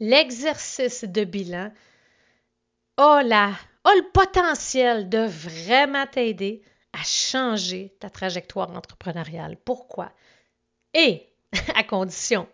[0.00, 1.70] l'exercice de bilan
[2.96, 3.50] a, la,
[3.84, 9.56] a le potentiel de vraiment t'aider à changer ta trajectoire entrepreneuriale.
[9.64, 10.10] Pourquoi?
[10.94, 11.28] Et
[11.76, 12.48] à condition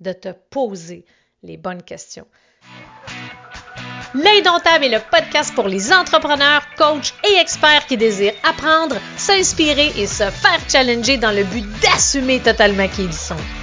[0.00, 1.04] de te poser
[1.42, 2.26] les bonnes questions.
[4.12, 10.06] L'Indomptable est le podcast pour les entrepreneurs, coachs et experts qui désirent apprendre, s'inspirer et
[10.08, 13.36] se faire challenger dans le but d'assumer totalement qui ils sont.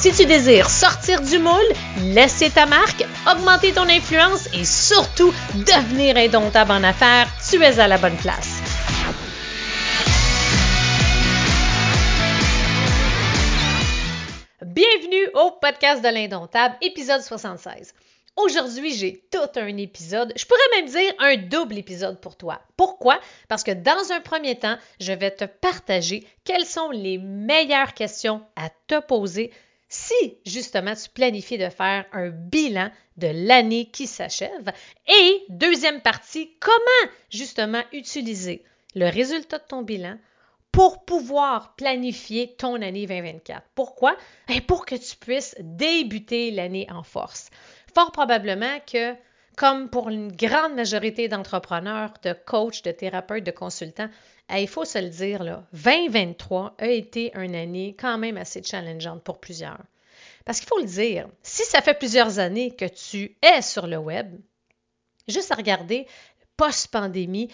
[0.00, 1.72] Si tu désires sortir du moule,
[2.14, 5.34] laisser ta marque, augmenter ton influence et surtout
[5.66, 8.62] devenir indomptable en affaires, tu es à la bonne place.
[14.64, 17.92] Bienvenue au podcast de l'indomptable, épisode 76.
[18.36, 22.60] Aujourd'hui, j'ai tout un épisode, je pourrais même dire un double épisode pour toi.
[22.76, 23.18] Pourquoi?
[23.48, 28.42] Parce que dans un premier temps, je vais te partager quelles sont les meilleures questions
[28.54, 29.50] à te poser
[29.88, 34.72] si justement tu planifies de faire un bilan de l'année qui s'achève.
[35.06, 40.18] Et deuxième partie, comment justement utiliser le résultat de ton bilan
[40.72, 43.62] pour pouvoir planifier ton année 2024.
[43.74, 44.16] Pourquoi?
[44.48, 47.50] Et pour que tu puisses débuter l'année en force.
[47.94, 49.14] Fort probablement que,
[49.56, 54.10] comme pour une grande majorité d'entrepreneurs, de coachs, de thérapeutes, de consultants,
[54.56, 59.22] il faut se le dire, là, 2023 a été une année quand même assez challengeante
[59.22, 59.80] pour plusieurs.
[60.44, 63.98] Parce qu'il faut le dire, si ça fait plusieurs années que tu es sur le
[63.98, 64.34] web,
[65.28, 66.06] juste à regarder
[66.56, 67.50] post-pandémie,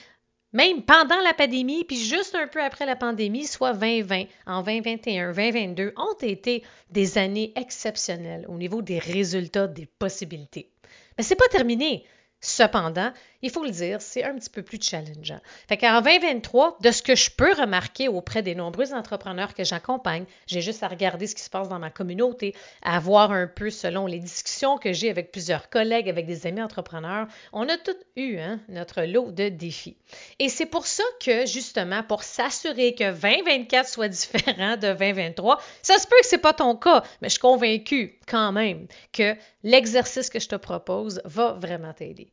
[0.52, 5.32] même pendant la pandémie, puis juste un peu après la pandémie, soit 2020, en 2021,
[5.32, 10.70] 2022, ont été des années exceptionnelles au niveau des résultats, des possibilités.
[11.18, 12.04] Mais c'est pas terminé.
[12.46, 13.10] Cependant,
[13.40, 15.40] il faut le dire, c'est un petit peu plus challengeant.
[15.66, 20.26] Fait qu'en 2023, de ce que je peux remarquer auprès des nombreux entrepreneurs que j'accompagne,
[20.46, 23.70] j'ai juste à regarder ce qui se passe dans ma communauté, à voir un peu
[23.70, 27.96] selon les discussions que j'ai avec plusieurs collègues, avec des amis entrepreneurs, on a tous
[28.16, 29.96] eu hein, notre lot de défis.
[30.38, 35.96] Et c'est pour ça que, justement, pour s'assurer que 2024 soit différent de 2023, ça
[35.96, 39.34] se peut que ce n'est pas ton cas, mais je suis convaincue quand même que
[39.62, 42.28] l'exercice que je te propose va vraiment t'aider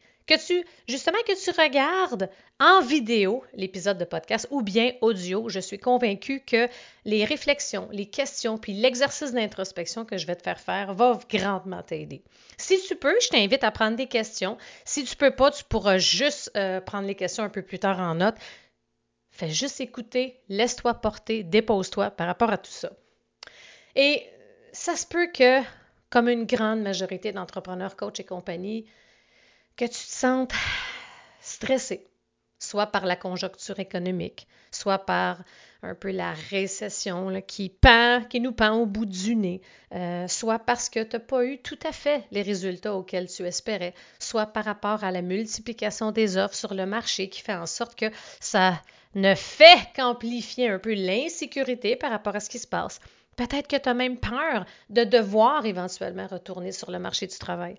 [0.88, 5.50] justement, que tu regardes en vidéo l'épisode de podcast ou bien audio.
[5.50, 6.68] Je suis convaincue que
[7.06, 11.82] les réflexions, les questions, puis l'exercice d'introspection que je vais te faire faire va grandement
[11.82, 12.22] t'aider.
[12.58, 14.58] Si tu peux, je t'invite à prendre des questions.
[14.86, 18.00] Si tu peux pas, tu pourras juste euh, prendre les questions un peu plus tard
[18.00, 18.36] en note.
[19.32, 22.92] Fais juste écouter, laisse-toi porter, dépose-toi par rapport à tout ça.
[23.96, 24.24] Et
[24.72, 25.62] ça se peut que,
[26.10, 28.86] comme une grande majorité d'entrepreneurs, coachs et compagnie,
[29.76, 30.54] que tu te sentes
[31.42, 32.08] stressé,
[32.60, 35.44] soit par la conjoncture économique, soit par
[35.84, 37.72] un peu la récession qui,
[38.40, 39.62] nous pend au bout du nez,
[39.94, 43.44] euh, soit parce que tu n'as pas eu tout à fait les résultats auxquels tu
[43.44, 47.66] espérais, soit par rapport à la multiplication des offres sur le marché qui fait en
[47.66, 48.80] sorte que ça
[49.16, 53.00] ne fait qu'amplifier un peu l'insécurité par rapport à ce qui se passe.
[53.36, 57.78] Peut-être que tu as même peur de devoir éventuellement retourner sur le marché du travail.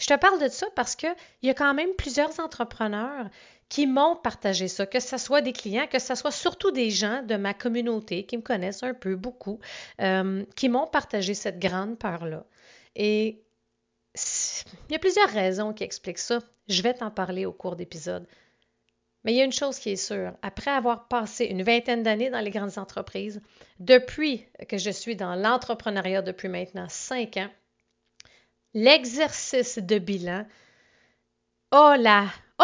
[0.00, 3.28] Je te parle de ça parce qu'il y a quand même plusieurs entrepreneurs
[3.68, 7.22] qui m'ont partagé ça, que ce soit des clients, que ce soit surtout des gens
[7.22, 9.60] de ma communauté qui me connaissent un peu, beaucoup,
[10.00, 12.44] euh, qui m'ont partagé cette grande peur-là.
[12.96, 13.44] Et
[14.14, 16.40] il y a plusieurs raisons qui expliquent ça.
[16.68, 18.26] Je vais t'en parler au cours d'épisode.
[19.22, 22.30] Mais il y a une chose qui est sûre, après avoir passé une vingtaine d'années
[22.30, 23.40] dans les grandes entreprises,
[23.78, 27.50] depuis que je suis dans l'entrepreneuriat depuis maintenant cinq ans,
[28.74, 30.46] l'exercice de bilan
[31.72, 31.96] a,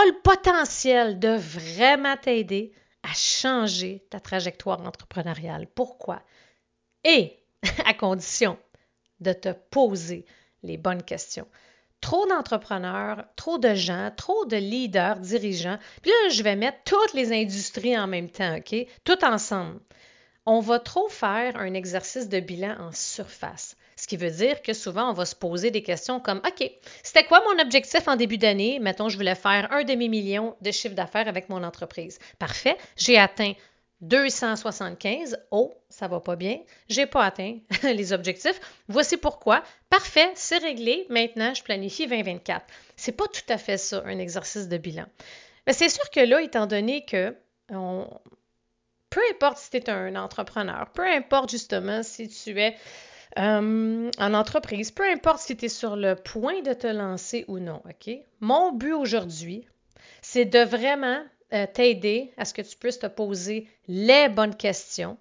[0.05, 2.73] le potentiel de vraiment t'aider
[3.03, 5.67] à changer ta trajectoire entrepreneuriale.
[5.69, 6.23] Pourquoi?
[7.05, 7.39] Et
[7.85, 8.59] à condition
[9.21, 10.27] de te poser
[10.63, 11.49] les bonnes questions.
[12.01, 15.79] Trop d'entrepreneurs, trop de gens, trop de leaders, dirigeants.
[16.03, 18.75] Puis là, je vais mettre toutes les industries en même temps, OK?
[19.05, 19.81] Tout ensemble.
[20.45, 23.77] On va trop faire un exercice de bilan en surface.
[23.97, 26.71] Ce qui veut dire que souvent, on va se poser des questions comme OK,
[27.03, 28.79] c'était quoi mon objectif en début d'année?
[28.79, 32.19] Mettons, je voulais faire un demi-million de chiffre d'affaires avec mon entreprise.
[32.39, 33.55] Parfait, j'ai atteint
[34.03, 35.39] 275.
[35.51, 36.59] Oh, ça va pas bien.
[36.89, 38.61] J'ai pas atteint les objectifs.
[38.89, 39.63] Voici pourquoi.
[39.89, 41.07] Parfait, c'est réglé.
[41.09, 42.67] Maintenant, je planifie 2024.
[42.97, 45.07] C'est pas tout à fait ça, un exercice de bilan.
[45.67, 47.35] Mais c'est sûr que là, étant donné que
[49.31, 52.77] importe si tu es un entrepreneur, peu importe justement si tu es
[53.39, 57.59] euh, en entreprise, peu importe si tu es sur le point de te lancer ou
[57.59, 58.15] non, OK?
[58.41, 59.67] Mon but aujourd'hui,
[60.23, 65.19] c'est de vraiment euh, t'aider à ce que tu puisses te poser les bonnes questions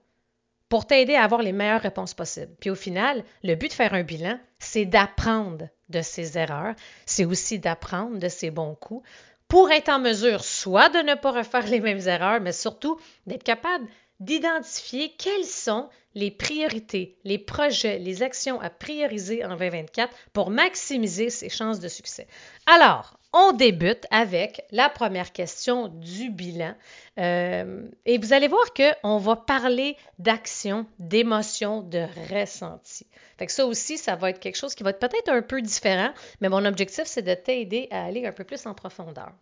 [0.69, 2.55] pour t'aider à avoir les meilleures réponses possibles.
[2.59, 6.73] Puis au final, le but de faire un bilan, c'est d'apprendre de ses erreurs,
[7.05, 9.07] c'est aussi d'apprendre de ses bons coups
[9.47, 13.43] pour être en mesure soit de ne pas refaire les mêmes erreurs, mais surtout d'être
[13.43, 13.85] capable
[14.19, 21.29] d'identifier quelles sont les priorités, les projets, les actions à prioriser en 2024 pour maximiser
[21.29, 22.27] ses chances de succès.
[22.65, 26.73] Alors, on débute avec la première question du bilan.
[27.19, 33.05] Euh, et vous allez voir qu'on va parler d'action, d'émotion, de ressenti.
[33.37, 36.13] Fait ça aussi, ça va être quelque chose qui va être peut-être un peu différent,
[36.39, 39.33] mais mon objectif, c'est de t'aider à aller un peu plus en profondeur.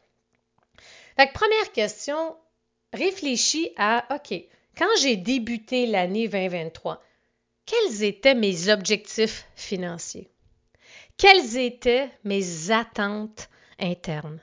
[1.16, 2.36] Fait première question,
[2.94, 4.34] réfléchis à, OK,
[4.78, 7.02] quand j'ai débuté l'année 2023,
[7.66, 10.30] quels étaient mes objectifs financiers?
[11.18, 13.50] Quelles étaient mes attentes
[13.80, 14.40] internes?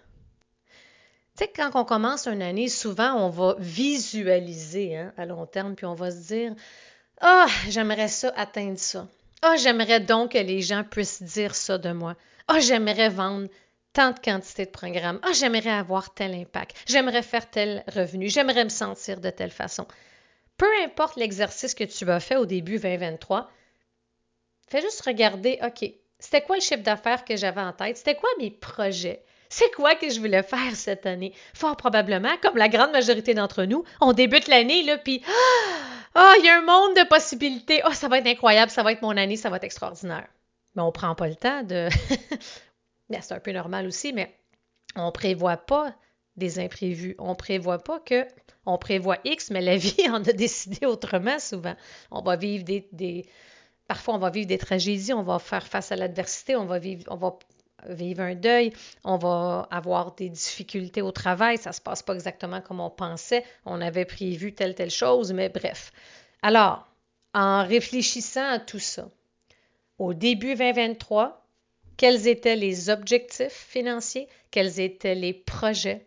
[1.36, 5.74] Tu sais, quand on commence une année, souvent, on va visualiser hein, à long terme,
[5.74, 6.54] puis on va se dire
[7.20, 9.08] Ah, j'aimerais ça atteindre ça.
[9.42, 12.14] Ah, j'aimerais donc que les gens puissent dire ça de moi.
[12.46, 13.48] Ah, j'aimerais vendre
[13.92, 15.18] tant de quantité de programmes.
[15.22, 16.76] Ah, j'aimerais avoir tel impact.
[16.86, 18.28] J'aimerais faire tel revenu.
[18.28, 19.86] J'aimerais me sentir de telle façon
[20.60, 23.50] peu importe l'exercice que tu vas faire au début 2023,
[24.68, 27.96] fais juste regarder, OK, c'était quoi le chiffre d'affaires que j'avais en tête?
[27.96, 29.24] C'était quoi mes projets?
[29.48, 31.32] C'est quoi que je voulais faire cette année?
[31.54, 35.22] Fort probablement, comme la grande majorité d'entre nous, on débute l'année, là, puis
[36.14, 37.80] ah, il y a un monde de possibilités.
[37.86, 40.28] Oh, ça va être incroyable, ça va être mon année, ça va être extraordinaire.
[40.74, 41.88] Mais on ne prend pas le temps de.
[43.10, 44.38] c'est un peu normal aussi, mais
[44.94, 45.94] on prévoit pas
[46.40, 47.14] des imprévus.
[47.20, 48.26] On prévoit pas que
[48.66, 51.76] on prévoit X, mais la vie en a décidé autrement souvent.
[52.10, 53.26] On va vivre des,
[53.86, 57.04] parfois on va vivre des tragédies, on va faire face à l'adversité, on va vivre
[57.08, 57.38] on va
[57.88, 58.72] vivre un deuil,
[59.04, 62.90] on va avoir des difficultés au travail, ça ne se passe pas exactement comme on
[62.90, 65.92] pensait, on avait prévu telle telle chose, mais bref.
[66.42, 66.86] Alors,
[67.32, 69.08] en réfléchissant à tout ça,
[69.98, 71.46] au début 2023,
[71.96, 76.06] quels étaient les objectifs financiers, quels étaient les projets,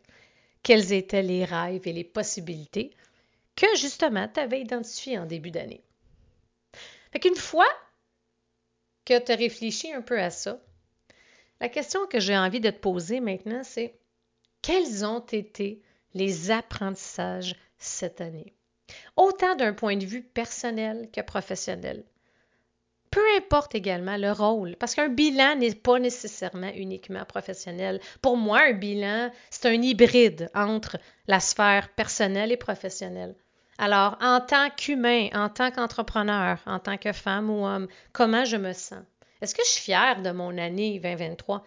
[0.63, 2.95] quels étaient les rêves et les possibilités
[3.55, 5.83] que justement tu avais identifiés en début d'année.
[7.11, 7.67] Fait qu'une fois
[9.05, 10.59] que tu as réfléchi un peu à ça,
[11.59, 13.95] la question que j'ai envie de te poser maintenant, c'est
[14.61, 15.81] quels ont été
[16.13, 18.53] les apprentissages cette année?
[19.15, 22.03] Autant d'un point de vue personnel que professionnel.
[23.13, 28.01] Peu importe également le rôle, parce qu'un bilan n'est pas nécessairement uniquement professionnel.
[28.23, 33.35] Pour moi, un bilan, c'est un hybride entre la sphère personnelle et professionnelle.
[33.77, 38.57] Alors, en tant qu'humain, en tant qu'entrepreneur, en tant que femme ou homme, comment je
[38.57, 39.03] me sens?
[39.41, 41.63] Est-ce que je suis fière de mon année 2023?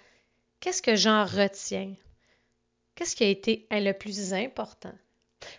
[0.59, 1.95] Qu'est-ce que j'en retiens?
[2.97, 4.95] Qu'est-ce qui a été le plus important?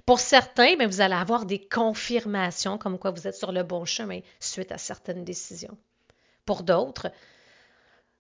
[0.06, 3.86] Pour certains, mais vous allez avoir des confirmations comme quoi vous êtes sur le bon
[3.86, 5.78] chemin suite à certaines décisions.
[6.46, 7.12] Pour d'autres,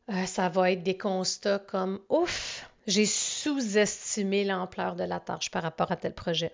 [0.09, 5.63] euh, ça va être des constats comme Ouf, j'ai sous-estimé l'ampleur de la tâche par
[5.63, 6.53] rapport à tel projet.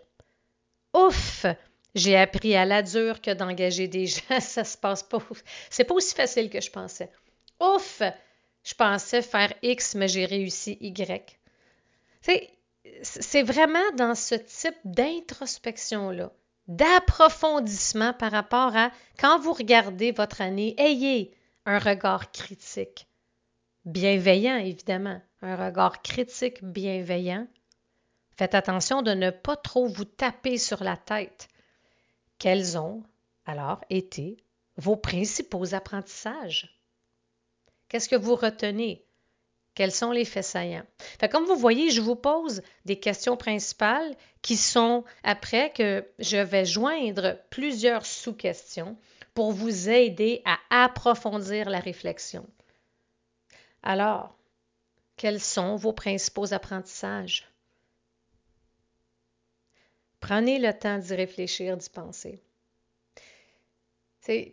[0.93, 1.45] Ouf,
[1.95, 5.19] j'ai appris à la dure que d'engager des gens, ça se passe pas.
[5.69, 7.09] C'est pas aussi facile que je pensais.
[7.59, 8.01] Ouf,
[8.63, 11.39] je pensais faire X, mais j'ai réussi Y.
[12.21, 12.49] C'est
[13.01, 16.31] c'est vraiment dans ce type d'introspection-là,
[16.67, 21.33] d'approfondissement par rapport à quand vous regardez votre année, ayez
[21.65, 23.07] un regard critique.
[23.85, 27.47] Bienveillant, évidemment, un regard critique bienveillant.
[28.37, 31.47] Faites attention de ne pas trop vous taper sur la tête.
[32.39, 33.03] Quels ont
[33.45, 34.37] alors été
[34.77, 36.81] vos principaux apprentissages?
[37.89, 39.05] Qu'est-ce que vous retenez?
[39.75, 40.85] Quels sont les faits saillants?
[41.31, 46.65] comme vous voyez, je vous pose des questions principales qui sont après que je vais
[46.65, 48.97] joindre plusieurs sous-questions
[49.33, 52.47] pour vous aider à approfondir la réflexion.
[53.81, 54.35] Alors,
[55.17, 57.49] quels sont vos principaux apprentissages?
[60.19, 62.39] Prenez le temps d'y réfléchir, d'y penser.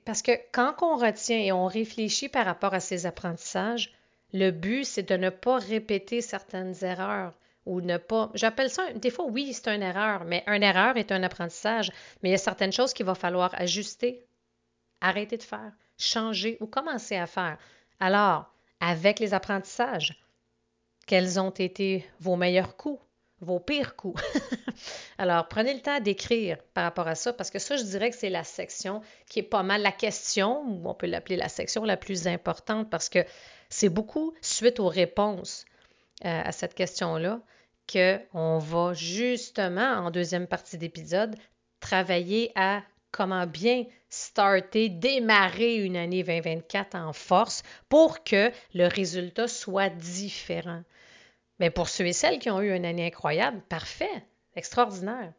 [0.05, 3.93] Parce que quand on retient et on réfléchit par rapport à ces apprentissages,
[4.33, 7.33] le but, c'est de ne pas répéter certaines erreurs
[7.67, 8.31] ou ne pas.
[8.35, 11.91] J'appelle ça, des fois, oui, c'est une erreur, mais une erreur est un apprentissage.
[12.23, 14.25] Mais il y a certaines choses qu'il va falloir ajuster,
[15.01, 17.59] arrêter de faire, changer ou commencer à faire.
[17.99, 20.23] Alors, avec les apprentissages,
[21.07, 23.03] quels ont été vos meilleurs coups,
[23.41, 24.23] vos pires coups?
[25.19, 28.17] Alors, prenez le temps d'écrire par rapport à ça, parce que ça, je dirais que
[28.17, 31.85] c'est la section qui est pas mal la question, ou on peut l'appeler la section
[31.85, 33.25] la plus importante, parce que
[33.71, 35.65] c'est beaucoup suite aux réponses
[36.25, 37.41] euh, à cette question-là
[37.91, 41.35] qu'on va justement, en deuxième partie d'épisode,
[41.81, 49.49] travailler à comment bien starter, démarrer une année 2024 en force pour que le résultat
[49.49, 50.83] soit différent.
[51.59, 54.25] Mais pour ceux et celles qui ont eu une année incroyable, parfait,
[54.55, 55.33] extraordinaire.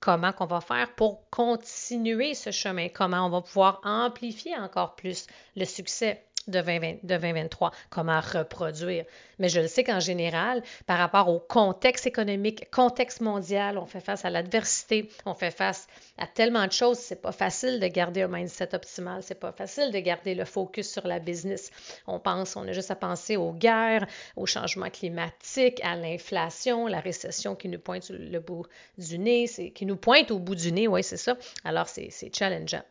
[0.00, 2.88] Comment qu'on va faire pour continuer ce chemin?
[2.88, 6.24] Comment on va pouvoir amplifier encore plus le succès?
[6.48, 9.04] De, 2023, comment reproduire.
[9.38, 14.00] Mais je le sais qu'en général, par rapport au contexte économique, contexte mondial, on fait
[14.00, 15.86] face à l'adversité, on fait face
[16.18, 19.90] à tellement de choses, c'est pas facile de garder un mindset optimal, c'est pas facile
[19.92, 21.70] de garder le focus sur la business.
[22.06, 24.06] On pense, on a juste à penser aux guerres,
[24.36, 28.66] au changement climatique, à l'inflation, la récession qui nous pointe le bout
[28.98, 31.36] du nez, qui nous pointe au bout du nez, oui, c'est ça.
[31.64, 32.82] Alors, c'est challengeant.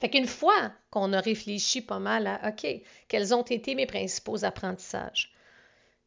[0.00, 2.66] Fait qu'une fois qu'on a réfléchi pas mal à OK,
[3.08, 5.32] quels ont été mes principaux apprentissages,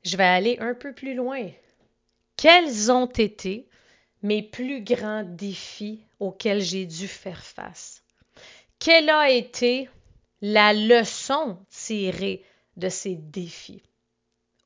[0.03, 1.49] je vais aller un peu plus loin.
[2.35, 3.67] Quels ont été
[4.21, 8.03] mes plus grands défis auxquels j'ai dû faire face?
[8.79, 9.89] Quelle a été
[10.41, 12.43] la leçon tirée
[12.75, 13.81] de ces défis?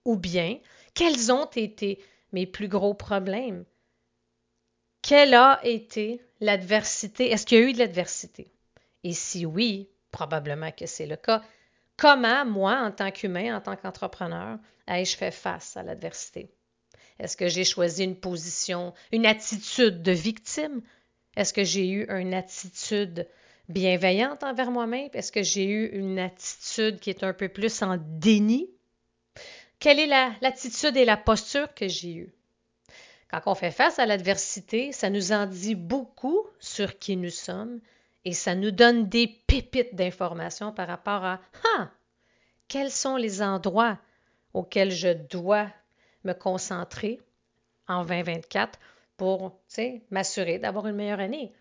[0.03, 0.59] Ou bien,
[0.93, 3.63] quels ont été mes plus gros problèmes?
[5.01, 7.31] Quelle a été l'adversité?
[7.31, 8.51] Est-ce qu'il y a eu de l'adversité?
[9.03, 11.41] Et si oui, probablement que c'est le cas,
[11.97, 16.49] comment moi, en tant qu'humain, en tant qu'entrepreneur, ai-je fait face à l'adversité?
[17.19, 20.81] Est-ce que j'ai choisi une position, une attitude de victime?
[21.35, 23.27] Est-ce que j'ai eu une attitude
[23.69, 25.09] bienveillante envers moi-même?
[25.13, 28.69] Est-ce que j'ai eu une attitude qui est un peu plus en déni?
[29.79, 30.07] Quelle est
[30.41, 32.33] l'attitude et la posture que j'ai eue?
[33.29, 37.79] Quand on fait face à l'adversité, ça nous en dit beaucoup sur qui nous sommes
[38.25, 41.41] et ça nous donne des pépites d'informations par rapport à
[41.77, 41.89] ah,
[42.67, 43.97] quels sont les endroits
[44.53, 45.67] auxquels je dois
[46.23, 47.19] me concentrer
[47.87, 48.79] en 2024
[49.17, 49.59] pour
[50.09, 51.51] m'assurer d'avoir une meilleure année.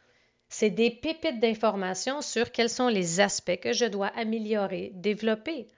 [0.49, 5.69] C'est des pépites d'informations sur quels sont les aspects que je dois améliorer, développer.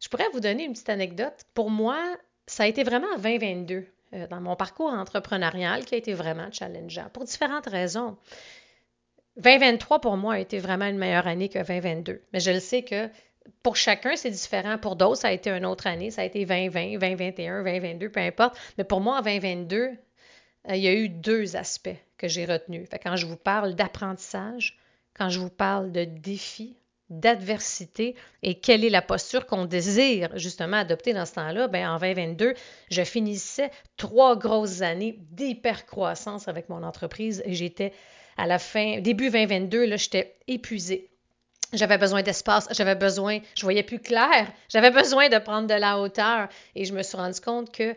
[0.00, 1.44] Je pourrais vous donner une petite anecdote.
[1.54, 1.98] Pour moi,
[2.46, 6.50] ça a été vraiment en 2022, euh, dans mon parcours entrepreneurial, qui a été vraiment
[6.50, 8.16] challengeant, pour différentes raisons.
[9.36, 12.22] 2023 pour moi a été vraiment une meilleure année que 2022.
[12.32, 13.08] Mais je le sais que
[13.62, 14.78] pour chacun, c'est différent.
[14.78, 16.10] Pour d'autres, ça a été une autre année.
[16.10, 18.56] Ça a été 2020, 2021, 2022, peu importe.
[18.78, 19.96] Mais pour moi, en 2022, euh,
[20.68, 22.88] il y a eu deux aspects que j'ai retenus.
[23.02, 24.78] quand je vous parle d'apprentissage,
[25.14, 26.76] quand je vous parle de défis,
[27.10, 31.98] d'adversité et quelle est la posture qu'on désire justement adopter dans ce temps-là, bien, en
[31.98, 32.54] 2022,
[32.90, 37.92] je finissais trois grosses années d'hypercroissance avec mon entreprise et j'étais
[38.36, 41.10] à la fin, début 2022, là, j'étais épuisée.
[41.72, 45.98] J'avais besoin d'espace, j'avais besoin, je voyais plus clair, j'avais besoin de prendre de la
[45.98, 47.96] hauteur et je me suis rendu compte que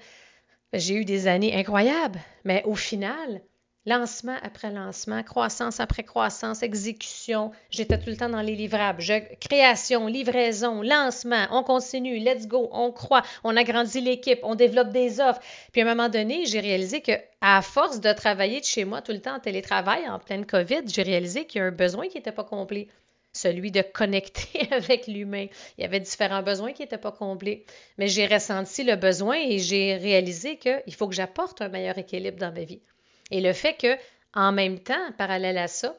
[0.73, 3.41] j'ai eu des années incroyables, mais au final,
[3.87, 7.51] lancement après lancement, croissance après croissance, exécution.
[7.71, 9.01] J'étais tout le temps dans les livrables.
[9.39, 15.21] création, livraison, lancement, on continue, let's go, on croit, on agrandit l'équipe, on développe des
[15.21, 15.39] offres.
[15.71, 19.01] Puis à un moment donné, j'ai réalisé que à force de travailler de chez moi
[19.01, 22.07] tout le temps en télétravail, en pleine COVID, j'ai réalisé qu'il y a un besoin
[22.07, 22.89] qui n'était pas complet
[23.31, 25.47] celui de connecter avec l'humain.
[25.77, 27.65] Il y avait différents besoins qui n'étaient pas comblés.
[27.97, 32.37] Mais j'ai ressenti le besoin et j'ai réalisé qu'il faut que j'apporte un meilleur équilibre
[32.37, 32.81] dans ma vie.
[33.31, 33.97] Et le fait que,
[34.33, 35.95] en même temps, parallèle à ça,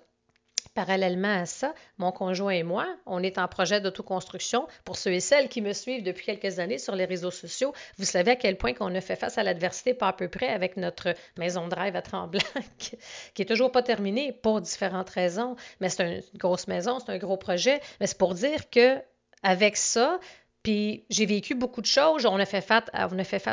[0.79, 4.69] Parallèlement à ça, mon conjoint et moi, on est en projet d'autoconstruction.
[4.85, 8.05] Pour ceux et celles qui me suivent depuis quelques années sur les réseaux sociaux, vous
[8.05, 10.77] savez à quel point qu'on a fait face à l'adversité pas à peu près avec
[10.77, 12.41] notre maison de rêve à Tremblant,
[12.79, 15.57] qui est toujours pas terminée pour différentes raisons.
[15.81, 17.81] Mais c'est une grosse maison, c'est un gros projet.
[17.99, 19.03] Mais c'est pour dire que
[19.43, 20.21] avec ça,
[20.69, 22.27] puis j'ai vécu beaucoup de choses.
[22.27, 22.85] On a fait face,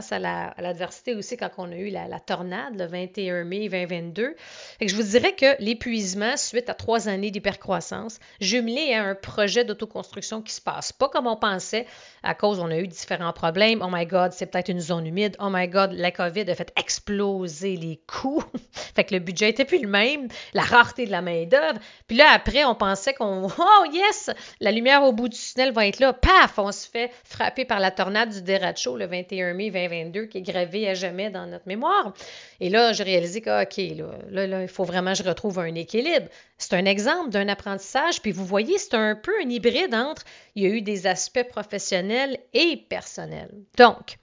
[0.10, 4.36] fait à, l'adversité aussi quand on a eu la, tornade le 21 mai 2022.
[4.81, 9.63] Et je vous dirais que l'épuisement suite à trois années d'hypercroissance, jumelé à un projet
[9.63, 11.86] d'autoconstruction qui se passe pas comme on pensait
[12.22, 13.81] à cause on a eu différents problèmes.
[13.81, 15.38] Oh my God, c'est peut-être une zone humide.
[15.39, 18.43] Oh my God, la COVID a fait exploser les coûts.
[18.93, 20.27] fait que le budget était plus le même.
[20.53, 21.79] La rareté de la main d'œuvre.
[22.07, 25.88] Puis là après, on pensait qu'on oh yes, la lumière au bout du tunnel va
[25.88, 26.12] être là.
[26.12, 30.39] Paf, on se fait frappé par la tornade du Deracho le 21 mai 2022 qui
[30.39, 32.13] est gravé à jamais dans notre mémoire.
[32.59, 33.97] Et là, j'ai réalisé que, OK,
[34.29, 36.27] là, il faut vraiment que je retrouve un équilibre.
[36.57, 38.21] C'est un exemple d'un apprentissage.
[38.21, 40.24] Puis vous voyez, c'est un peu un hybride entre,
[40.55, 43.51] il y a eu des aspects professionnels et personnels.
[43.77, 44.17] Donc,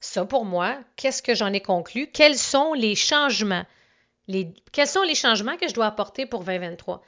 [0.00, 2.06] ça pour moi, qu'est-ce que j'en ai conclu?
[2.06, 3.64] Quels sont les changements?
[4.72, 7.02] Quels sont les changements que je dois apporter pour 2023?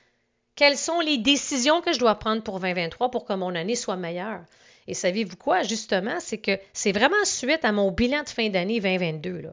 [0.54, 3.96] Quelles sont les décisions que je dois prendre pour 2023 pour que mon année soit
[3.96, 4.42] meilleure?
[4.88, 8.80] Et savez-vous quoi, justement, c'est que c'est vraiment suite à mon bilan de fin d'année
[8.80, 9.40] 2022.
[9.40, 9.50] Là.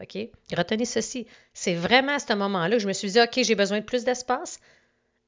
[0.00, 0.28] OK?
[0.56, 1.26] Retenez ceci.
[1.52, 4.04] C'est vraiment à ce moment-là que je me suis dit, OK, j'ai besoin de plus
[4.04, 4.60] d'espace,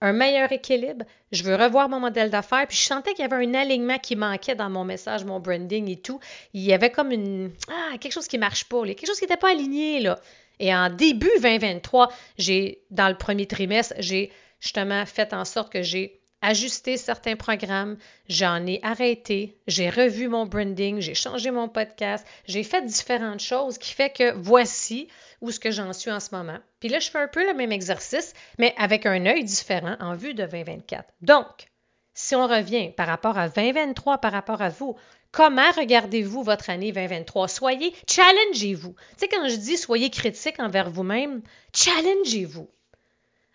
[0.01, 3.45] un meilleur équilibre, je veux revoir mon modèle d'affaires, puis je sentais qu'il y avait
[3.45, 6.21] un alignement qui manquait dans mon message, mon branding et tout.
[6.55, 9.25] Il y avait comme une ah, quelque chose qui ne marche pas, quelque chose qui
[9.25, 10.19] n'était pas aligné là.
[10.59, 14.31] Et en début 2023, j'ai dans le premier trimestre, j'ai
[14.61, 17.97] justement fait en sorte que j'ai ajusté certains programmes,
[18.29, 23.79] j'en ai arrêté, j'ai revu mon branding, j'ai changé mon podcast, j'ai fait différentes choses
[23.79, 25.09] qui fait que voici
[25.41, 26.59] où ce que j'en suis en ce moment.
[26.81, 30.15] Puis là, je fais un peu le même exercice, mais avec un œil différent en
[30.15, 31.05] vue de 2024.
[31.23, 31.69] Donc,
[32.15, 34.97] si on revient par rapport à 2023, par rapport à vous,
[35.33, 37.49] comment regardez-vous votre année 2023?
[37.49, 38.95] Soyez, challengez-vous.
[38.95, 41.43] Tu sais, quand je dis soyez critique envers vous-même,
[41.75, 42.69] challengez-vous.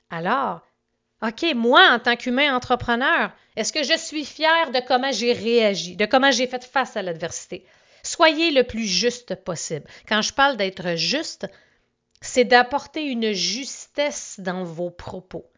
[0.09, 0.61] Alors,
[1.25, 5.95] OK, moi, en tant qu'humain entrepreneur, est-ce que je suis fier de comment j'ai réagi,
[5.95, 7.65] de comment j'ai fait face à l'adversité?
[8.03, 9.87] Soyez le plus juste possible.
[10.07, 11.47] Quand je parle d'être juste,
[12.21, 15.49] c'est d'apporter une justesse dans vos propos.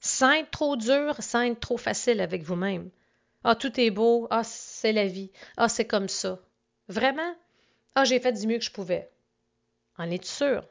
[0.00, 2.88] Sans être trop dur, sans être trop facile avec vous-même.
[3.42, 4.26] Ah, tout est beau.
[4.30, 5.30] Ah, c'est la vie.
[5.58, 6.38] Ah, c'est comme ça.
[6.88, 7.34] Vraiment?
[7.94, 9.10] Ah, j'ai fait du mieux que je pouvais.
[9.98, 10.64] En es-tu sûr?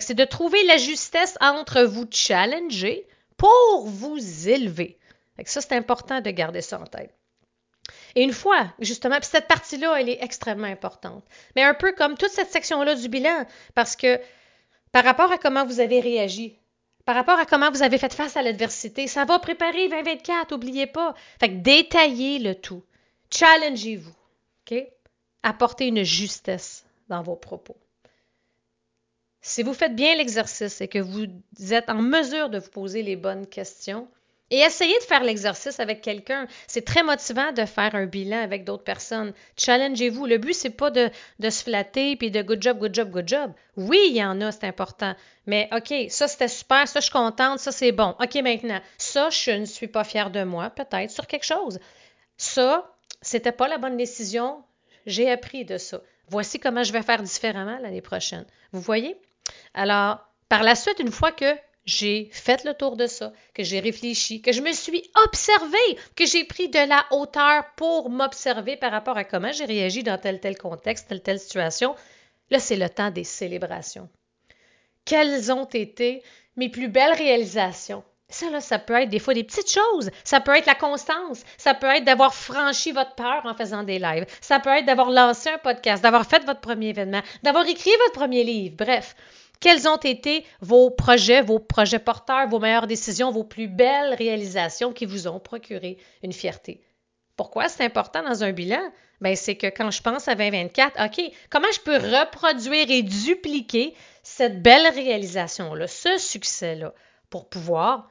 [0.00, 3.06] c'est de trouver la justesse entre vous challenger
[3.40, 4.98] pour vous élever.
[5.46, 7.14] ça, c'est important de garder ça en tête.
[8.14, 11.24] Et une fois, justement, puis cette partie-là, elle est extrêmement importante.
[11.56, 14.20] Mais un peu comme toute cette section-là du bilan, parce que
[14.92, 16.58] par rapport à comment vous avez réagi,
[17.06, 20.86] par rapport à comment vous avez fait face à l'adversité, ça va préparer 2024, n'oubliez
[20.86, 21.14] pas.
[21.38, 22.84] Fait que détaillez le tout.
[23.30, 24.14] Challengez-vous.
[24.70, 24.84] OK?
[25.42, 27.78] Apportez une justesse dans vos propos.
[29.42, 31.26] Si vous faites bien l'exercice et que vous
[31.72, 34.08] êtes en mesure de vous poser les bonnes questions,
[34.50, 36.46] et essayez de faire l'exercice avec quelqu'un.
[36.66, 39.32] C'est très motivant de faire un bilan avec d'autres personnes.
[39.56, 40.26] Challengez-vous.
[40.26, 43.52] Le but, c'est pas de, se flatter puis de good job, good job, good job.
[43.76, 45.14] Oui, il y en a, c'est important.
[45.46, 48.16] Mais OK, ça c'était super, ça je suis contente, ça c'est bon.
[48.20, 51.78] OK, maintenant, ça, je ne suis pas fière de moi, peut-être, sur quelque chose.
[52.36, 54.64] Ça, c'était pas la bonne décision.
[55.06, 56.00] J'ai appris de ça.
[56.28, 58.44] Voici comment je vais faire différemment l'année prochaine.
[58.72, 59.16] Vous voyez?
[59.74, 63.80] Alors, par la suite, une fois que j'ai fait le tour de ça, que j'ai
[63.80, 68.92] réfléchi, que je me suis observée, que j'ai pris de la hauteur pour m'observer par
[68.92, 71.94] rapport à comment j'ai réagi dans tel tel contexte, telle telle situation.
[72.50, 74.08] Là, c'est le temps des célébrations.
[75.04, 76.22] Quelles ont été
[76.56, 78.04] mes plus belles réalisations?
[78.28, 80.10] Ça, là, ça peut être des fois des petites choses.
[80.22, 81.42] Ça peut être la constance.
[81.58, 84.26] Ça peut être d'avoir franchi votre peur en faisant des lives.
[84.40, 88.12] Ça peut être d'avoir lancé un podcast, d'avoir fait votre premier événement, d'avoir écrit votre
[88.12, 88.76] premier livre.
[88.78, 89.16] Bref,
[89.60, 94.92] quels ont été vos projets, vos projets porteurs, vos meilleures décisions, vos plus belles réalisations
[94.92, 96.82] qui vous ont procuré une fierté?
[97.36, 98.82] Pourquoi c'est important dans un bilan?
[99.20, 103.94] Ben, c'est que quand je pense à 2024, OK, comment je peux reproduire et dupliquer
[104.22, 106.94] cette belle réalisation-là, ce succès-là,
[107.28, 108.10] pour pouvoir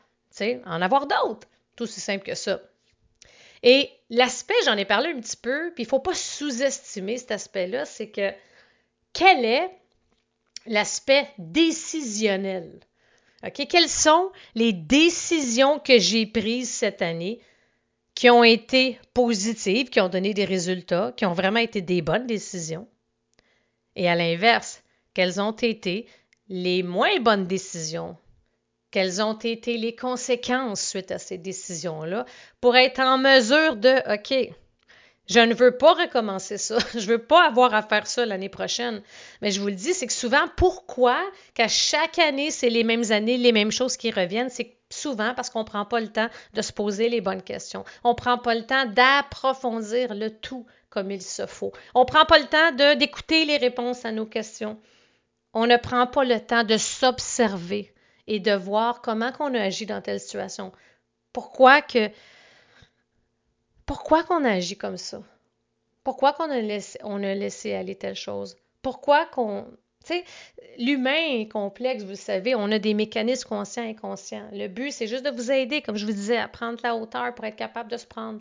[0.65, 1.47] en avoir d'autres?
[1.75, 2.59] Tout aussi simple que ça?
[3.63, 7.31] Et l'aspect, j'en ai parlé un petit peu, puis il ne faut pas sous-estimer cet
[7.31, 8.31] aspect-là, c'est que
[9.13, 9.69] quel est
[10.69, 12.79] l'aspect décisionnel.
[13.53, 17.41] Quelles sont les décisions que j'ai prises cette année
[18.13, 22.27] qui ont été positives, qui ont donné des résultats, qui ont vraiment été des bonnes
[22.27, 22.87] décisions?
[23.95, 26.05] Et à l'inverse, quelles ont été
[26.49, 28.15] les moins bonnes décisions?
[28.91, 32.25] Quelles ont été les conséquences suite à ces décisions-là
[32.61, 34.53] pour être en mesure de, OK,
[35.29, 36.77] je ne veux pas recommencer ça.
[36.93, 39.01] Je ne veux pas avoir à faire ça l'année prochaine.
[39.41, 41.19] Mais je vous le dis, c'est que souvent, pourquoi
[41.53, 44.49] qu'à chaque année, c'est les mêmes années, les mêmes choses qui reviennent?
[44.49, 47.85] C'est souvent parce qu'on ne prend pas le temps de se poser les bonnes questions.
[48.03, 51.71] On ne prend pas le temps d'approfondir le tout comme il se faut.
[51.93, 54.79] On ne prend pas le temps d'écouter les réponses à nos questions.
[55.53, 57.93] On ne prend pas le temps de s'observer
[58.25, 60.71] et de voir comment on a agi dans telle situation.
[61.33, 62.09] Pourquoi que
[63.89, 65.23] pourquoi qu'on agit comme ça?
[66.03, 68.55] Pourquoi qu'on a laissé, on a laissé aller telle chose?
[68.83, 69.65] Pourquoi qu'on.
[70.05, 70.23] Tu sais,
[70.77, 74.47] l'humain est complexe, vous le savez, on a des mécanismes conscients et inconscients.
[74.53, 77.33] Le but, c'est juste de vous aider, comme je vous disais, à prendre la hauteur
[77.33, 78.39] pour être capable de se prendre,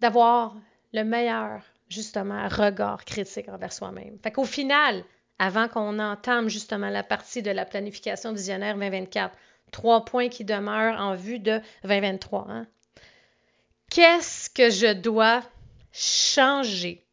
[0.00, 0.56] d'avoir
[0.94, 1.60] le meilleur,
[1.90, 4.18] justement, regard critique envers soi-même.
[4.22, 5.04] Fait qu'au final,
[5.38, 9.36] avant qu'on entame justement la partie de la planification visionnaire 2024,
[9.72, 12.46] trois points qui demeurent en vue de 2023.
[12.48, 12.66] Hein?
[13.90, 15.42] Qu'est-ce que je dois
[15.92, 17.04] changer?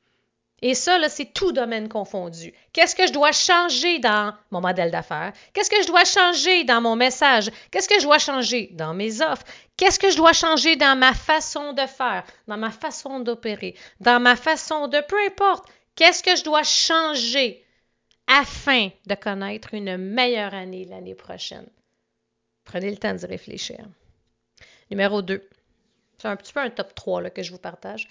[0.62, 2.54] Et ça, là, c'est tout domaine confondu.
[2.74, 5.34] Qu'est-ce que je dois changer dans mon modèle d'affaires?
[5.54, 7.52] Qu'est-ce que je dois changer dans mon message?
[7.70, 9.46] Qu'est-ce que je dois changer dans mes offres?
[9.76, 14.20] Qu'est-ce que je dois changer dans ma façon de faire, dans ma façon d'opérer, dans
[14.20, 15.00] ma façon de...
[15.08, 15.68] Peu importe.
[15.96, 17.64] Qu'est-ce que je dois changer
[18.28, 21.68] afin de connaître une meilleure année l'année prochaine?
[22.66, 23.80] Prenez le temps d'y réfléchir.
[24.90, 25.48] Numéro 2.
[26.20, 28.08] C'est un petit peu un top 3 là, que je vous partage.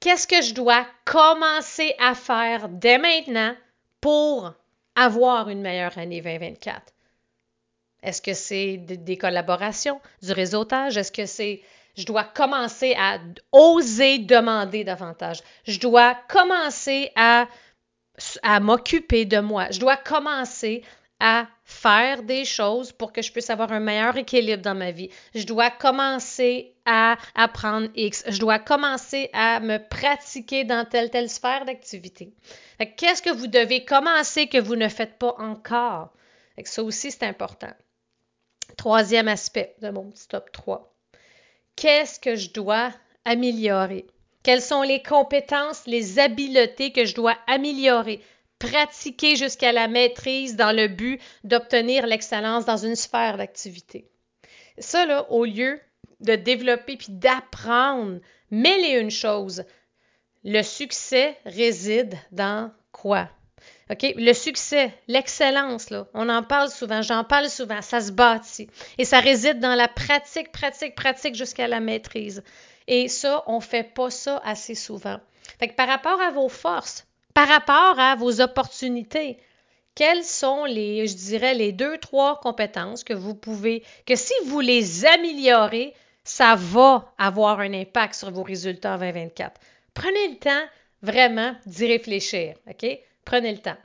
[0.00, 3.54] Qu'est-ce que je dois commencer à faire dès maintenant
[4.00, 4.52] pour
[4.96, 6.92] avoir une meilleure année 2024?
[8.02, 10.96] Est-ce que c'est des collaborations, du réseautage?
[10.96, 11.62] Est-ce que c'est
[11.94, 13.18] je dois commencer à
[13.52, 15.42] oser demander davantage?
[15.66, 17.46] Je dois commencer à,
[18.42, 19.66] à m'occuper de moi.
[19.70, 20.82] Je dois commencer
[21.24, 25.08] à faire des choses pour que je puisse avoir un meilleur équilibre dans ma vie.
[25.36, 28.24] Je dois commencer à apprendre X.
[28.26, 32.32] Je dois commencer à me pratiquer dans telle telle sphère d'activité.
[32.96, 36.12] Qu'est-ce que vous devez commencer que vous ne faites pas encore?
[36.64, 37.72] Ça aussi, c'est important.
[38.76, 40.92] Troisième aspect de mon petit top 3.
[41.76, 42.90] Qu'est-ce que je dois
[43.24, 44.06] améliorer?
[44.42, 48.20] Quelles sont les compétences, les habiletés que je dois améliorer?
[48.62, 54.08] Pratiquer jusqu'à la maîtrise dans le but d'obtenir l'excellence dans une sphère d'activité.
[54.78, 55.80] Ça, là, au lieu
[56.20, 58.20] de développer puis d'apprendre
[58.52, 59.64] et une choses,
[60.44, 63.28] le succès réside dans quoi?
[63.90, 64.14] OK?
[64.16, 68.68] Le succès, l'excellence, là, on en parle souvent, j'en parle souvent, ça se bâtit.
[68.98, 72.44] Et ça réside dans la pratique, pratique, pratique jusqu'à la maîtrise.
[72.86, 75.20] Et ça, on ne fait pas ça assez souvent.
[75.58, 79.38] Fait par rapport à vos forces, par rapport à vos opportunités.
[79.94, 84.60] Quelles sont les, je dirais, les deux, trois compétences que vous pouvez, que si vous
[84.60, 89.60] les améliorez, ça va avoir un impact sur vos résultats en 2024.
[89.92, 90.64] Prenez le temps
[91.02, 92.86] vraiment d'y réfléchir, OK?
[93.24, 93.76] Prenez le temps.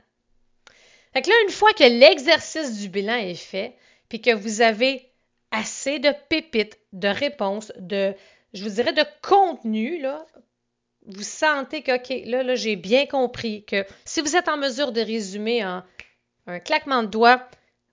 [1.12, 3.74] Fait que là, une fois que l'exercice du bilan est fait,
[4.08, 5.10] puis que vous avez
[5.50, 8.14] assez de pépites, de réponses, de,
[8.54, 10.24] je vous dirais, de contenu là,
[11.08, 14.92] vous sentez que, OK, là, là j'ai bien compris que si vous êtes en mesure
[14.92, 15.82] de résumer en
[16.46, 17.42] un claquement de doigts,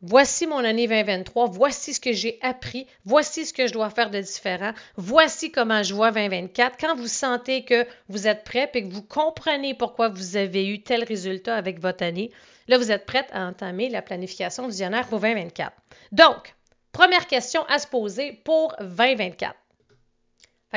[0.02, 4.12] voici mon année 2023, voici ce que j'ai appris, voici ce que je dois faire
[4.12, 6.78] de différent, voici comment je vois 2024.
[6.80, 10.84] Quand vous sentez que vous êtes prêt et que vous comprenez pourquoi vous avez eu
[10.84, 12.32] tel résultat avec votre année,
[12.68, 15.72] là, vous êtes prête à entamer la planification visionnaire pour 2024.
[16.12, 16.56] Donc,
[16.92, 19.56] première question à se poser pour 2024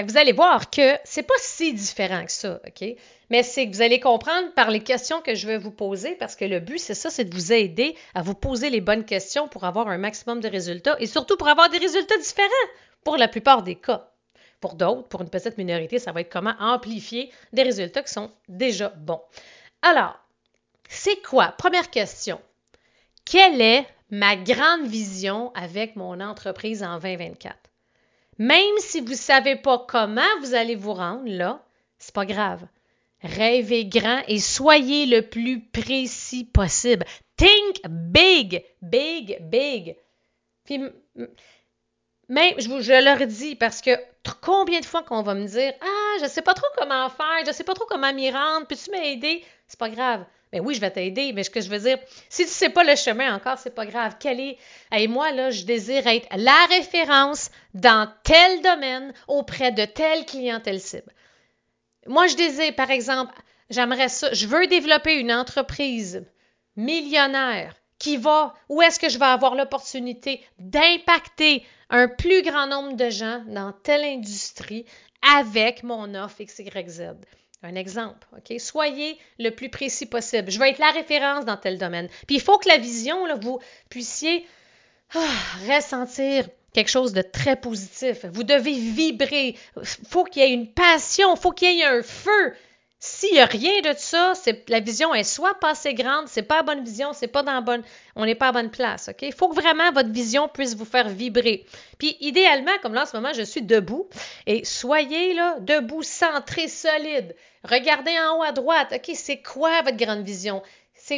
[0.06, 2.88] vous allez voir que c'est pas si différent que ça, OK?
[3.30, 6.36] Mais c'est que vous allez comprendre par les questions que je vais vous poser, parce
[6.36, 9.48] que le but, c'est ça, c'est de vous aider à vous poser les bonnes questions
[9.48, 12.48] pour avoir un maximum de résultats et surtout pour avoir des résultats différents
[13.04, 14.10] pour la plupart des cas.
[14.60, 18.30] Pour d'autres, pour une petite minorité, ça va être comment amplifier des résultats qui sont
[18.48, 19.20] déjà bons.
[19.82, 20.18] Alors,
[20.88, 21.54] c'est quoi?
[21.58, 22.40] Première question.
[23.24, 27.67] Quelle est ma grande vision avec mon entreprise en 2024?
[28.38, 31.64] Même si vous ne savez pas comment vous allez vous rendre là,
[31.98, 32.66] c'est pas grave.
[33.22, 37.04] Rêvez grand et soyez le plus précis possible.
[37.36, 39.96] Think big, big, big.
[40.64, 40.78] Puis,
[42.28, 43.90] même, je, vous, je leur dis parce que
[44.40, 47.40] combien de fois qu'on va me dire Ah, je ne sais pas trop comment faire,
[47.42, 49.44] je ne sais pas trop comment m'y rendre, peux-tu m'aider?
[49.66, 50.24] C'est pas grave.
[50.52, 52.70] Ben oui, je vais t'aider, mais ce que je veux dire, si tu ne sais
[52.70, 54.16] pas le chemin encore, c'est pas grave.
[54.18, 54.58] Quel est.
[54.96, 60.80] Et moi, là, je désire être la référence dans tel domaine auprès de telle clientèle
[60.80, 61.12] cible.
[62.06, 63.34] Moi, je désire, par exemple,
[63.68, 66.24] j'aimerais ça, je veux développer une entreprise
[66.76, 72.94] millionnaire qui va, où est-ce que je vais avoir l'opportunité d'impacter un plus grand nombre
[72.94, 74.86] de gens dans telle industrie
[75.36, 77.14] avec mon offre XYZ.
[77.62, 78.58] Un exemple, OK?
[78.60, 80.50] Soyez le plus précis possible.
[80.50, 82.08] Je vais être la référence dans tel domaine.
[82.26, 84.46] Puis il faut que la vision, là, vous puissiez
[85.14, 85.20] ah,
[85.68, 88.24] ressentir quelque chose de très positif.
[88.26, 89.56] Vous devez vibrer.
[89.76, 92.54] Il faut qu'il y ait une passion, il faut qu'il y ait un feu.
[93.00, 94.32] S'il n'y a rien de ça,
[94.66, 97.62] la vision est soit pas assez grande, c'est pas la bonne vision, c'est pas dans
[97.62, 97.84] bonne,
[98.16, 99.08] on n'est pas à bonne place?
[99.22, 101.64] Il faut que vraiment votre vision puisse vous faire vibrer.
[101.98, 104.08] Puis idéalement, comme là en ce moment, je suis debout,
[104.46, 107.36] et soyez là, debout, centré, solide.
[107.62, 110.60] Regardez en haut à droite, c'est quoi votre grande vision?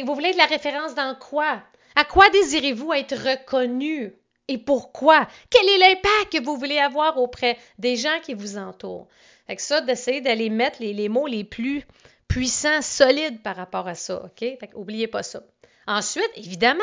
[0.05, 1.63] Vous voulez de la référence dans quoi?
[1.95, 4.13] À quoi désirez-vous être reconnu?
[4.47, 5.27] Et pourquoi?
[5.49, 9.07] Quel est l'impact que vous voulez avoir auprès des gens qui vous entourent?
[9.51, 11.85] Fait que ça, d'essayer d'aller mettre les, mots les plus
[12.29, 14.39] puissants, solides par rapport à ça, OK?
[14.39, 15.43] Fait oubliez pas ça.
[15.87, 16.79] Ensuite, évidemment,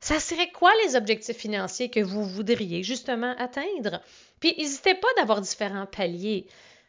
[0.00, 4.02] ça serait quoi les objectifs financiers que vous voudriez justement atteindre?
[4.40, 6.48] Puis n'hésitez pas d'avoir différents paliers.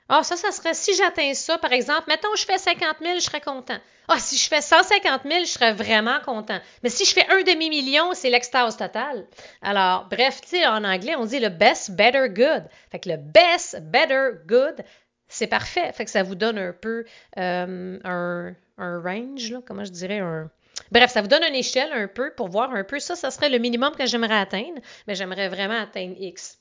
[0.10, 3.20] Ah, ça, ça serait si j'atteins ça, par exemple, mettons, je fais 50 000, je
[3.22, 3.78] serais content.
[4.08, 6.60] Ah, si je fais 150 000, je serais vraiment content.
[6.82, 9.28] Mais si je fais un demi-million, c'est l'extase totale.
[9.62, 12.64] Alors, bref, tu sais, en anglais, on dit le best, better, good.
[12.92, 14.84] Fait que le best, better, good,
[15.28, 15.94] c'est parfait.
[15.94, 17.06] Fait que ça vous donne un peu
[17.38, 20.50] euh, un, range, là, comment je dirais, un.
[20.92, 23.50] Bref, ça vous donne une échelle un peu pour voir un peu ça, ça serait
[23.50, 26.58] le minimum que j'aimerais atteindre, mais j'aimerais vraiment atteindre X.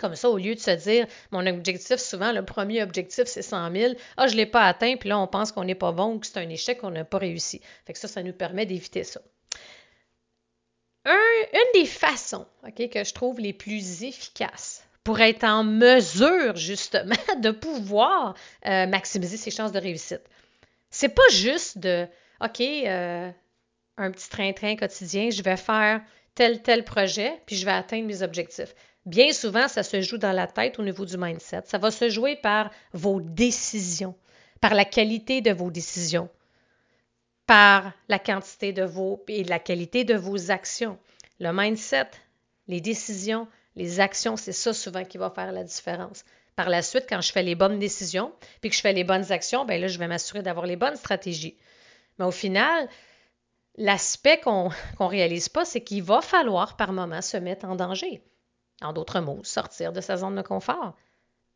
[0.00, 3.70] Comme ça, au lieu de se dire, mon objectif, souvent, le premier objectif, c'est 100
[3.72, 3.94] 000.
[4.16, 6.18] Ah, je ne l'ai pas atteint, puis là, on pense qu'on n'est pas bon ou
[6.18, 7.60] que c'est un échec, qu'on n'a pas réussi.
[7.86, 9.20] Fait que ça, ça nous permet d'éviter ça.
[11.06, 17.50] une des façons que je trouve les plus efficaces pour être en mesure, justement, de
[17.50, 18.34] pouvoir
[18.66, 20.22] euh, maximiser ses chances de réussite,
[20.90, 22.06] c'est pas juste de,
[22.40, 23.30] OK, euh,
[23.96, 26.02] un petit train-train quotidien, je vais faire
[26.34, 28.74] tel, tel projet, puis je vais atteindre mes objectifs.
[29.10, 31.62] Bien souvent, ça se joue dans la tête au niveau du mindset.
[31.64, 34.14] Ça va se jouer par vos décisions,
[34.60, 36.28] par la qualité de vos décisions,
[37.44, 40.96] par la quantité de vos et la qualité de vos actions.
[41.40, 42.08] Le mindset,
[42.68, 46.24] les décisions, les actions, c'est ça souvent qui va faire la différence.
[46.54, 49.32] Par la suite, quand je fais les bonnes décisions, puis que je fais les bonnes
[49.32, 51.56] actions, bien là, je vais m'assurer d'avoir les bonnes stratégies.
[52.20, 52.88] Mais au final,
[53.76, 54.70] l'aspect qu'on
[55.00, 58.22] ne réalise pas, c'est qu'il va falloir par moment se mettre en danger.
[58.82, 60.94] En d'autres mots, sortir de sa zone de confort.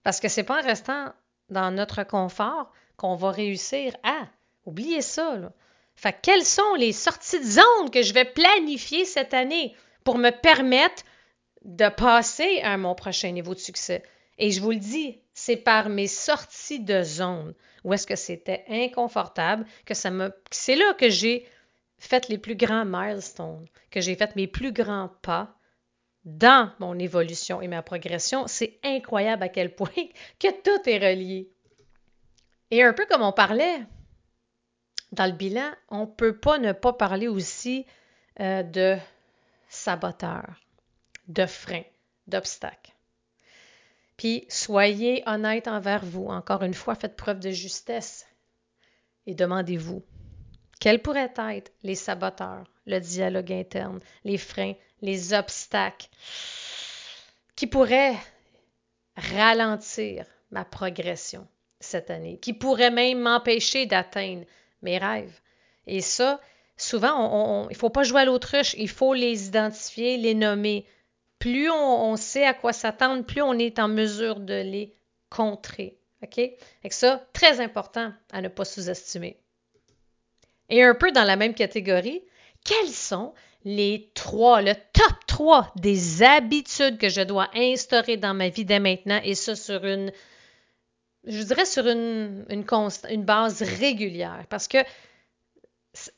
[0.02, 1.12] Parce que c'est pas en restant
[1.48, 4.26] dans notre confort qu'on va réussir à.
[4.66, 5.52] Oubliez ça.
[5.96, 10.30] Fait quelles sont les sorties de zone que je vais planifier cette année pour me
[10.30, 11.02] permettre
[11.64, 14.02] de passer à mon prochain niveau de succès?
[14.38, 18.64] Et je vous le dis, c'est par mes sorties de zone où est-ce que c'était
[18.68, 20.32] inconfortable que ça me.
[20.50, 21.46] C'est là que j'ai
[21.98, 25.54] fait les plus grands milestones, que j'ai fait mes plus grands pas
[26.24, 29.88] dans mon évolution et ma progression, c'est incroyable à quel point
[30.38, 31.50] que tout est relié.
[32.70, 33.82] Et un peu comme on parlait
[35.12, 37.86] dans le bilan, on ne peut pas ne pas parler aussi
[38.40, 38.96] euh, de
[39.68, 40.60] saboteurs,
[41.28, 41.84] de freins,
[42.26, 42.92] d'obstacles.
[44.16, 46.26] Puis soyez honnête envers vous.
[46.26, 48.26] Encore une fois, faites preuve de justesse
[49.26, 50.02] et demandez-vous
[50.80, 56.08] quels pourraient être les saboteurs, le dialogue interne, les freins, les obstacles
[57.56, 58.16] qui pourraient
[59.16, 61.46] ralentir ma progression
[61.78, 64.44] cette année, qui pourraient même m'empêcher d'atteindre
[64.82, 65.40] mes rêves.
[65.86, 66.40] Et ça,
[66.78, 70.86] souvent, il ne faut pas jouer à l'autruche, il faut les identifier, les nommer.
[71.38, 74.94] Plus on, sait à quoi s'attendre, plus on est en mesure de les
[75.28, 75.98] contrer.
[76.22, 76.38] OK?
[76.38, 79.36] Et ça, très important à ne pas sous-estimer.
[80.70, 82.22] Et un peu dans la même catégorie,
[82.64, 88.48] quels sont les trois, le top trois des habitudes que je dois instaurer dans ma
[88.48, 90.12] vie dès maintenant et ça sur une,
[91.24, 92.44] je dirais sur une,
[93.18, 94.44] base régulière?
[94.48, 94.78] Parce que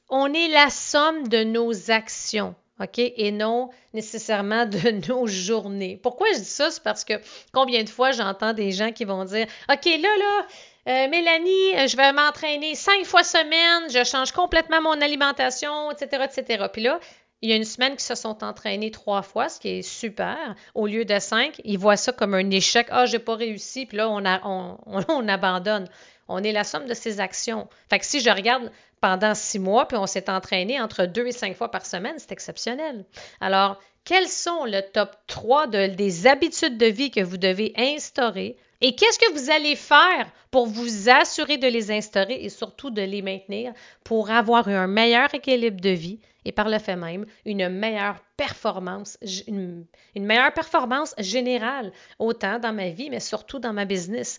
[0.08, 2.54] on est la somme de nos actions.
[2.80, 2.98] OK?
[2.98, 5.98] Et non nécessairement de nos journées.
[6.02, 6.70] Pourquoi je dis ça?
[6.70, 7.14] C'est parce que
[7.52, 10.46] combien de fois j'entends des gens qui vont dire OK, là, là,
[10.88, 16.26] euh, Mélanie, euh, je vais m'entraîner cinq fois semaine, je change complètement mon alimentation, etc.,
[16.30, 16.66] etc.
[16.72, 17.00] Puis là,
[17.42, 20.54] il y a une semaine qui se sont entraînés trois fois, ce qui est super.
[20.74, 22.86] Au lieu de cinq, ils voient ça comme un échec.
[22.90, 25.88] Ah, j'ai pas réussi, puis là, on, on, abandonne.
[26.28, 27.68] On est la somme de ses actions.
[27.90, 31.32] Fait que si je regarde pendant six mois, puis on s'est entraîné entre deux et
[31.32, 33.04] cinq fois par semaine, c'est exceptionnel.
[33.40, 38.56] Alors, quels sont le top 3 des habitudes de vie que vous devez instaurer?
[38.80, 43.02] Et qu'est-ce que vous allez faire pour vous assurer de les instaurer et surtout de
[43.02, 43.72] les maintenir
[44.04, 49.18] pour avoir un meilleur équilibre de vie et par le fait même une meilleure performance,
[49.48, 54.38] une, meilleure performance générale, autant dans ma vie, mais surtout dans ma business?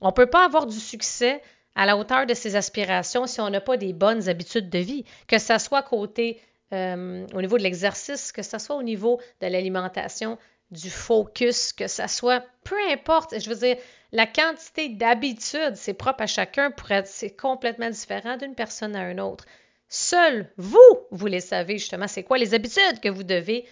[0.00, 1.40] On ne peut pas avoir du succès
[1.74, 5.04] à la hauteur de ses aspirations si on n'a pas des bonnes habitudes de vie,
[5.26, 6.40] que ce soit côté
[6.72, 10.38] euh, au niveau de l'exercice, que ce soit au niveau de l'alimentation,
[10.70, 13.76] du focus, que ce soit, peu importe, je veux dire,
[14.12, 19.10] la quantité d'habitudes, c'est propre à chacun, pour être, c'est complètement différent d'une personne à
[19.10, 19.44] une autre.
[19.88, 20.78] Seul vous,
[21.10, 23.66] vous les savez justement, c'est quoi les habitudes que vous devez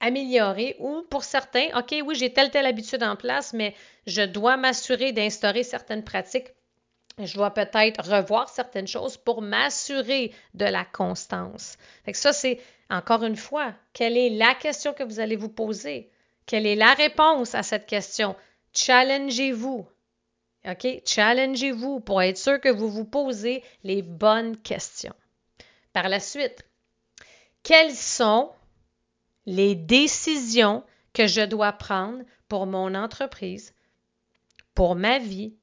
[0.00, 3.74] améliorer ou pour certains, OK, oui, j'ai telle, telle habitude en place, mais
[4.06, 6.48] je dois m'assurer d'instaurer certaines pratiques.
[7.18, 11.76] Je dois peut-être revoir certaines choses pour m'assurer de la constance.
[12.04, 16.10] Fait ça, c'est encore une fois, quelle est la question que vous allez vous poser?
[16.46, 18.36] Quelle est la réponse à cette question?
[18.72, 19.86] Challengez-vous.
[20.66, 20.86] OK?
[21.04, 25.14] Challengez-vous pour être sûr que vous vous posez les bonnes questions.
[25.92, 26.64] Par la suite,
[27.62, 28.50] quelles sont
[29.46, 33.74] les décisions que je dois prendre pour mon entreprise,
[34.74, 35.54] pour ma vie,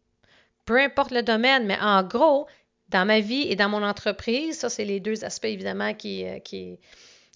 [0.66, 2.48] peu importe le domaine, mais en gros,
[2.90, 6.40] dans ma vie et dans mon entreprise, ça, c'est les deux aspects évidemment qui, euh,
[6.40, 6.80] qui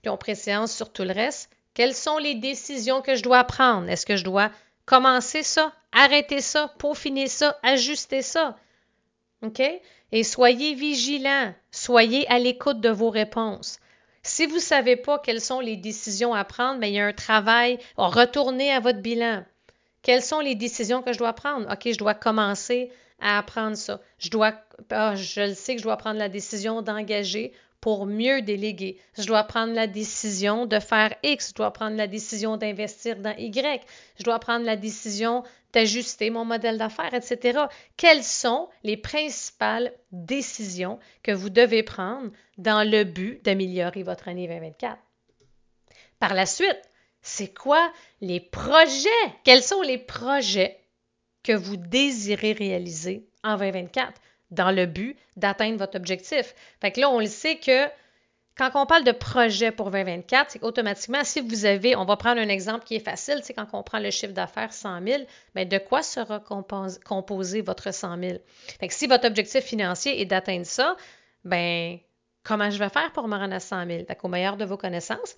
[0.07, 1.49] ont préséance sur tout le reste.
[1.73, 3.89] Quelles sont les décisions que je dois prendre?
[3.89, 4.51] Est-ce que je dois
[4.85, 8.57] commencer ça, arrêter ça, peaufiner ça, ajuster ça?
[9.43, 9.61] OK?
[10.11, 13.79] Et soyez vigilants, soyez à l'écoute de vos réponses.
[14.23, 17.05] Si vous ne savez pas quelles sont les décisions à prendre, mais il y a
[17.05, 19.45] un travail, retournez à votre bilan.
[20.01, 21.71] Quelles sont les décisions que je dois prendre?
[21.71, 23.99] OK, je dois commencer à apprendre ça.
[24.17, 24.53] Je dois,
[24.91, 28.99] ah, je le sais que je dois prendre la décision d'engager pour mieux déléguer.
[29.17, 33.35] Je dois prendre la décision de faire X, je dois prendre la décision d'investir dans
[33.37, 33.83] Y,
[34.17, 37.59] je dois prendre la décision d'ajuster mon modèle d'affaires, etc.
[37.95, 44.47] Quelles sont les principales décisions que vous devez prendre dans le but d'améliorer votre année
[44.47, 44.97] 2024?
[46.19, 46.81] Par la suite,
[47.21, 49.09] c'est quoi les projets?
[49.43, 50.78] Quels sont les projets
[51.49, 54.21] que vous désirez réaliser en 2024?
[54.51, 56.55] dans le but d'atteindre votre objectif.
[56.81, 57.87] Fait que là, on le sait que
[58.57, 62.41] quand on parle de projet pour 2024, c'est qu'automatiquement, si vous avez, on va prendre
[62.41, 65.23] un exemple qui est facile, c'est quand on prend le chiffre d'affaires 100 000,
[65.55, 66.43] bien, de quoi sera
[67.05, 68.37] composé votre 100 000?
[68.79, 70.97] Fait que si votre objectif financier est d'atteindre ça,
[71.45, 71.99] ben
[72.43, 74.05] comment je vais faire pour me rendre à 100 000?
[74.05, 75.37] Fait qu'au meilleur de vos connaissances,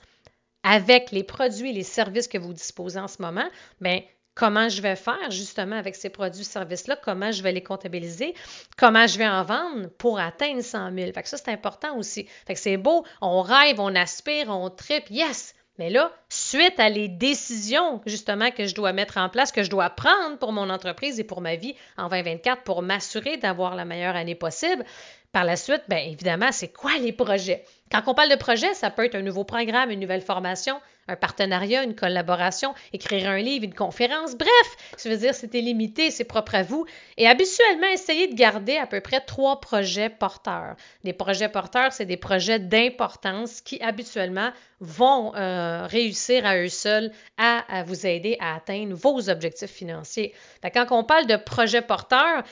[0.63, 3.47] avec les produits et les services que vous disposez en ce moment,
[3.81, 4.01] bien,
[4.35, 8.33] comment je vais faire justement avec ces produits services-là, comment je vais les comptabiliser,
[8.77, 11.11] comment je vais en vendre pour atteindre 100 000.
[11.13, 12.27] Fait ça, c'est important aussi.
[12.47, 15.55] Fait c'est beau, on rêve, on aspire, on tripe, yes!
[15.77, 19.69] Mais là, suite à les décisions justement que je dois mettre en place, que je
[19.69, 23.85] dois prendre pour mon entreprise et pour ma vie en 2024 pour m'assurer d'avoir la
[23.85, 24.85] meilleure année possible,
[25.31, 27.63] par la suite, bien évidemment, c'est quoi les projets?
[27.91, 31.15] Quand on parle de projet, ça peut être un nouveau programme, une nouvelle formation, un
[31.15, 34.35] partenariat, une collaboration, écrire un livre, une conférence.
[34.35, 36.85] Bref, je veux dire, c'était limité, c'est propre à vous.
[37.17, 40.75] Et habituellement, essayez de garder à peu près trois projets porteurs.
[41.03, 47.11] Des projets porteurs, c'est des projets d'importance qui habituellement vont euh, réussir à eux seuls
[47.37, 50.33] à, vous aider à atteindre vos objectifs financiers.
[50.73, 52.43] quand on parle de projets porteurs,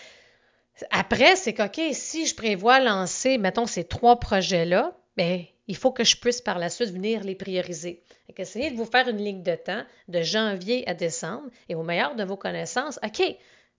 [0.92, 6.04] après, c'est qu'OK, si je prévois lancer, mettons, ces trois projets-là, bien, il faut que
[6.04, 8.04] je puisse par la suite venir les prioriser.
[8.38, 12.16] essayez de vous faire une ligne de temps de janvier à décembre et au meilleur
[12.16, 13.22] de vos connaissances, OK,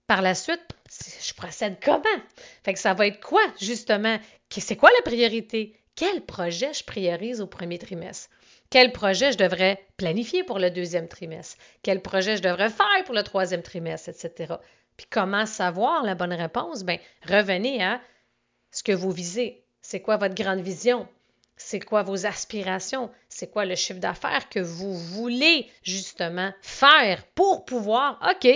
[0.07, 0.63] par la suite,
[1.23, 2.03] je procède comment?
[2.65, 4.19] Fait que ça va être quoi, justement?
[4.51, 5.77] C'est quoi la priorité?
[5.95, 8.29] Quel projet je priorise au premier trimestre?
[8.71, 11.57] Quel projet je devrais planifier pour le deuxième trimestre?
[11.83, 14.55] Quel projet je devrais faire pour le troisième trimestre, etc.
[15.01, 16.85] Puis comment savoir la bonne réponse?
[16.85, 18.03] Bien, revenez à
[18.71, 19.65] ce que vous visez.
[19.81, 21.09] C'est quoi votre grande vision?
[21.57, 23.11] C'est quoi vos aspirations?
[23.31, 28.47] C'est quoi le chiffre d'affaires que vous voulez justement faire pour pouvoir, OK,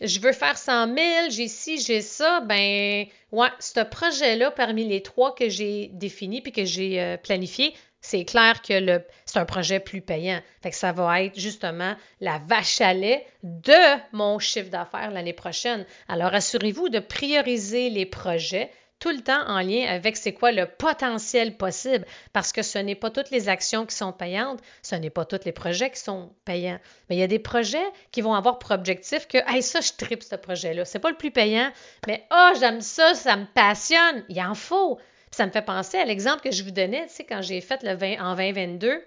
[0.00, 5.02] je veux faire 100 000, j'ai ci, j'ai ça, ben, ouais, ce projet-là, parmi les
[5.02, 9.80] trois que j'ai définis puis que j'ai euh, planifié, c'est clair que c'est un projet
[9.80, 10.38] plus payant.
[10.62, 13.72] Fait que ça va être justement la vache à lait de
[14.12, 15.86] mon chiffre d'affaires l'année prochaine.
[16.06, 20.66] Alors, assurez-vous de prioriser les projets tout le temps en lien avec c'est quoi le
[20.66, 25.08] potentiel possible, parce que ce n'est pas toutes les actions qui sont payantes, ce n'est
[25.08, 26.78] pas tous les projets qui sont payants.
[27.08, 29.92] Mais il y a des projets qui vont avoir pour objectif que, hey, ça, je
[29.96, 30.84] tripe ce projet-là.
[30.84, 31.70] C'est pas le plus payant,
[32.06, 34.24] mais oh, j'aime ça, ça me passionne.
[34.28, 34.98] Il en faut
[35.34, 37.82] ça me fait penser à l'exemple que je vous donnais, tu sais, quand j'ai fait
[37.82, 39.02] le 20 en 2022.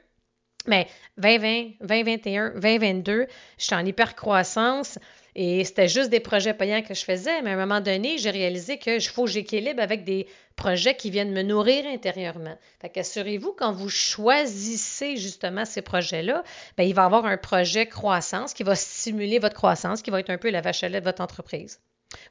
[0.68, 0.88] Mais
[1.18, 5.00] 2020, 2021, 2022, j'étais en hyper-croissance
[5.34, 7.42] et c'était juste des projets payants que je faisais.
[7.42, 11.10] Mais à un moment donné, j'ai réalisé que faut que j'équilibre avec des projets qui
[11.10, 12.58] viennent me nourrir intérieurement.
[12.82, 16.44] Fait qu'assurez-vous, quand vous choisissez justement ces projets-là,
[16.76, 20.20] bien, il va y avoir un projet croissance qui va stimuler votre croissance, qui va
[20.20, 21.80] être un peu la vache à lait de votre entreprise.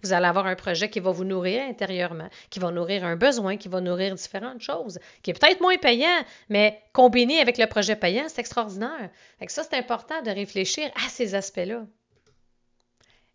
[0.03, 3.57] Vous allez avoir un projet qui va vous nourrir intérieurement, qui va nourrir un besoin,
[3.57, 7.97] qui va nourrir différentes choses, qui est peut-être moins payant, mais combiné avec le projet
[7.97, 9.11] payant, c'est extraordinaire.
[9.49, 11.85] Ça, c'est important de réfléchir à ces aspects-là.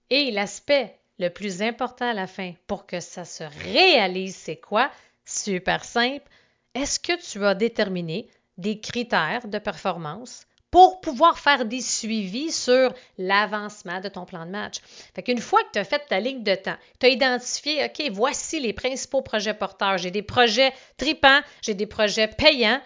[0.10, 4.89] Et l'aspect le plus important à la fin pour que ça se réalise, c'est quoi?
[5.25, 6.27] Super simple.
[6.73, 8.27] Est-ce que tu as déterminé
[8.58, 14.52] des critères de performance pour pouvoir faire des suivis sur l'avancement de ton plan de
[14.52, 14.78] match.
[15.13, 18.02] Fait qu'une fois que tu as fait ta ligne de temps, tu as identifié, OK,
[18.12, 19.98] voici les principaux projets porteurs.
[19.98, 22.82] J'ai des projets tripants, j'ai des projets payants,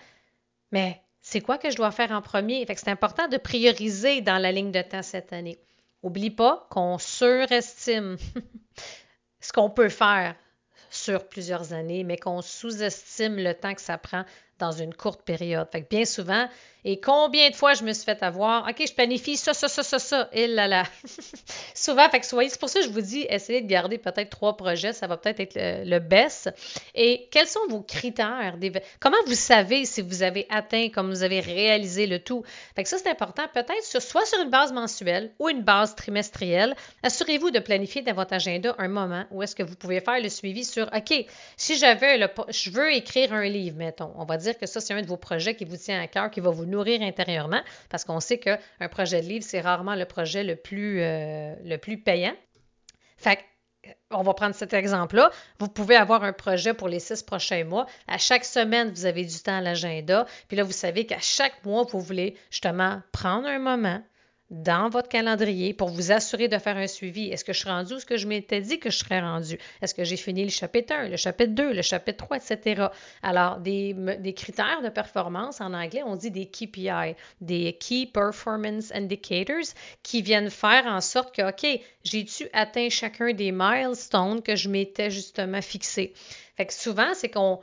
[0.71, 2.65] mais c'est quoi que je dois faire en premier?
[2.65, 5.59] Fait que c'est important de prioriser dans la ligne de temps cette année.
[6.01, 8.17] Oublie pas qu'on surestime
[9.39, 10.35] ce qu'on peut faire
[10.89, 14.23] sur plusieurs années, mais qu'on sous-estime le temps que ça prend
[14.59, 15.67] dans une courte période.
[15.71, 16.47] Fait bien souvent,
[16.87, 19.81] Et combien de fois je me suis fait avoir, OK, je planifie ça, ça, ça,
[19.81, 20.83] ça, ça, et là là.
[21.73, 24.29] Souvent, fait que soyez, c'est pour ça que je vous dis, essayez de garder peut-être
[24.29, 26.51] trois projets, ça va peut-être être le, le, best.
[26.93, 28.55] Et quels sont vos critères?
[28.99, 32.43] Comment vous savez si vous avez atteint, comme vous avez réalisé le tout?
[32.75, 36.75] Fait que ça, c'est important, peut-être soit sur une base mensuelle ou une base trimestrielle.
[37.01, 40.29] Assurez-vous de planifier dans votre agenda un moment où est-ce que vous pouvez faire le
[40.29, 41.25] suivi sur, OK,
[41.57, 42.19] si j'avais
[42.49, 45.17] je veux écrire un livre, mettons, on va dire que ça, c'est un de vos
[45.17, 48.89] projets qui vous tient à cœur, qui va vous nourrir intérieurement, parce qu'on sait qu'un
[48.91, 52.35] projet de livre, c'est rarement le projet le plus, euh, le plus payant.
[53.17, 53.39] Fait
[54.11, 55.31] on va prendre cet exemple-là.
[55.59, 57.85] Vous pouvez avoir un projet pour les six prochains mois.
[58.07, 60.25] À chaque semaine, vous avez du temps à l'agenda.
[60.47, 64.01] Puis là, vous savez qu'à chaque mois, vous voulez justement prendre un moment,
[64.51, 67.29] dans votre calendrier pour vous assurer de faire un suivi.
[67.29, 69.57] Est-ce que je suis rendu où ce que je m'étais dit que je serais rendu?
[69.81, 72.87] Est-ce que j'ai fini le chapitre 1, le chapitre 2, le chapitre 3, etc.
[73.23, 78.91] Alors, des, des critères de performance, en anglais, on dit des KPI, des Key Performance
[78.93, 79.73] Indicators,
[80.03, 85.09] qui viennent faire en sorte que, OK, j'ai-tu atteint chacun des milestones que je m'étais
[85.09, 86.13] justement fixé?
[86.55, 87.59] Fait que souvent, c'est qu'on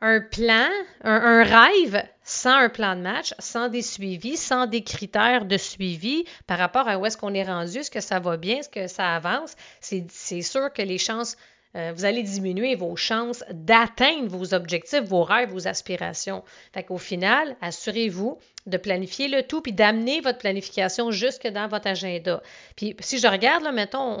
[0.00, 0.68] un plan,
[1.04, 6.24] un, rêve sans un plan de match, sans des suivis, sans des critères de suivi
[6.46, 8.88] par rapport à où est-ce qu'on est rendu, est-ce que ça va bien, est-ce que
[8.88, 11.36] ça avance, c'est sûr que les chances,
[11.76, 16.42] euh, vous allez diminuer vos chances d'atteindre vos objectifs, vos rêves, vos aspirations.
[16.74, 21.86] Fait qu'au final, assurez-vous de planifier le tout puis d'amener votre planification jusque dans votre
[21.86, 22.42] agenda.
[22.74, 24.18] Puis si je regarde, là, mettons,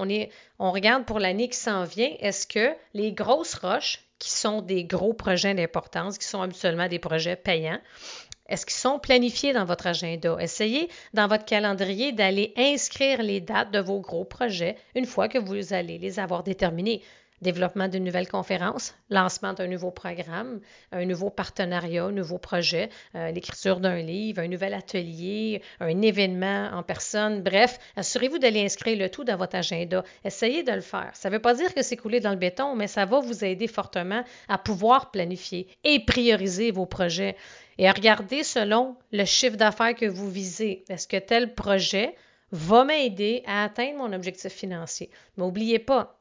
[0.58, 4.84] on, regarde pour l'année qui s'en vient, est-ce que les grosses roches, qui sont des
[4.84, 7.80] gros projets d'importance, qui sont habituellement des projets payants.
[8.48, 10.36] Est-ce qu'ils sont planifiés dans votre agenda?
[10.40, 15.38] Essayez dans votre calendrier d'aller inscrire les dates de vos gros projets une fois que
[15.38, 17.02] vous allez les avoir déterminés
[17.42, 20.60] développement d'une nouvelle conférence, lancement d'un nouveau programme,
[20.92, 26.70] un nouveau partenariat, un nouveau projet, euh, l'écriture d'un livre, un nouvel atelier, un événement
[26.72, 27.42] en personne.
[27.42, 30.04] Bref, assurez-vous d'aller inscrire le tout dans votre agenda.
[30.24, 31.10] Essayez de le faire.
[31.14, 33.44] Ça ne veut pas dire que c'est coulé dans le béton, mais ça va vous
[33.44, 37.36] aider fortement à pouvoir planifier et prioriser vos projets
[37.78, 40.84] et à regarder selon le chiffre d'affaires que vous visez.
[40.88, 42.14] Est-ce que tel projet
[42.52, 45.10] va m'aider à atteindre mon objectif financier?
[45.36, 46.15] Mais n'oubliez pas,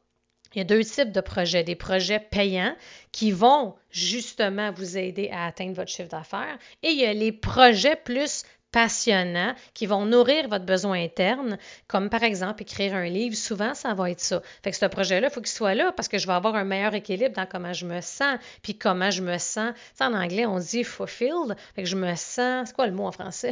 [0.56, 1.64] il y a deux types de projets.
[1.64, 2.76] Des projets payants
[3.12, 7.32] qui vont justement vous aider à atteindre votre chiffre d'affaires et il y a les
[7.32, 8.44] projets plus
[8.76, 13.34] passionnants qui vont nourrir votre besoin interne, comme par exemple écrire un livre.
[13.34, 14.42] Souvent, ça va être ça.
[14.64, 16.66] Fait que ce projet-là, il faut qu'il soit là parce que je vais avoir un
[16.66, 19.74] meilleur équilibre dans comment je me sens, puis comment je me sens.
[20.02, 21.56] en anglais, on dit fulfilled.
[21.74, 22.68] Fait que je me sens.
[22.68, 23.52] C'est quoi le mot en français?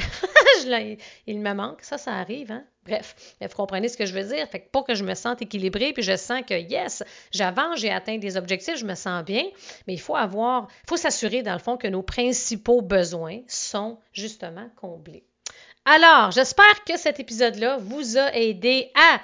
[1.25, 1.83] il me manque.
[1.83, 2.65] Ça, ça arrive, hein?
[2.85, 4.47] Bref, vous comprenez ce que je veux dire?
[4.49, 8.17] Fait pour que je me sente équilibrée, puis je sens que yes, j'avance, j'ai atteint
[8.17, 9.43] des objectifs, je me sens bien,
[9.87, 14.69] mais il faut avoir, faut s'assurer dans le fond que nos principaux besoins sont justement
[14.75, 15.23] comblés.
[15.85, 19.21] Alors, j'espère que cet épisode-là vous a aidé à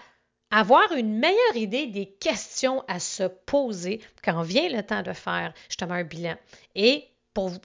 [0.51, 5.53] avoir une meilleure idée des questions à se poser quand vient le temps de faire
[5.69, 6.35] justement un bilan.
[6.75, 7.05] Et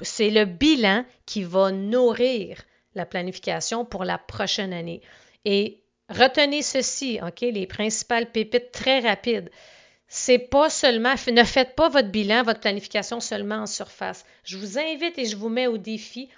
[0.03, 2.63] c'est le bilan qui va nourrir
[2.95, 5.01] la planification pour la prochaine année.
[6.09, 7.41] Retenez ceci, OK?
[7.41, 9.51] Les principales pépites très rapides.
[10.07, 14.25] C'est pas seulement, ne faites pas votre bilan, votre planification seulement en surface.
[14.45, 16.29] Je vous invite et je vous mets au défi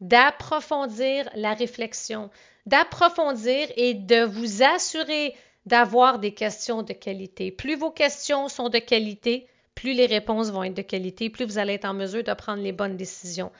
[0.00, 2.30] d'approfondir la réflexion,
[2.66, 5.34] d'approfondir et de vous assurer
[5.66, 7.50] d'avoir des questions de qualité.
[7.50, 11.58] Plus vos questions sont de qualité, plus les réponses vont être de qualité, plus vous
[11.58, 13.52] allez être en mesure de prendre les bonnes décisions.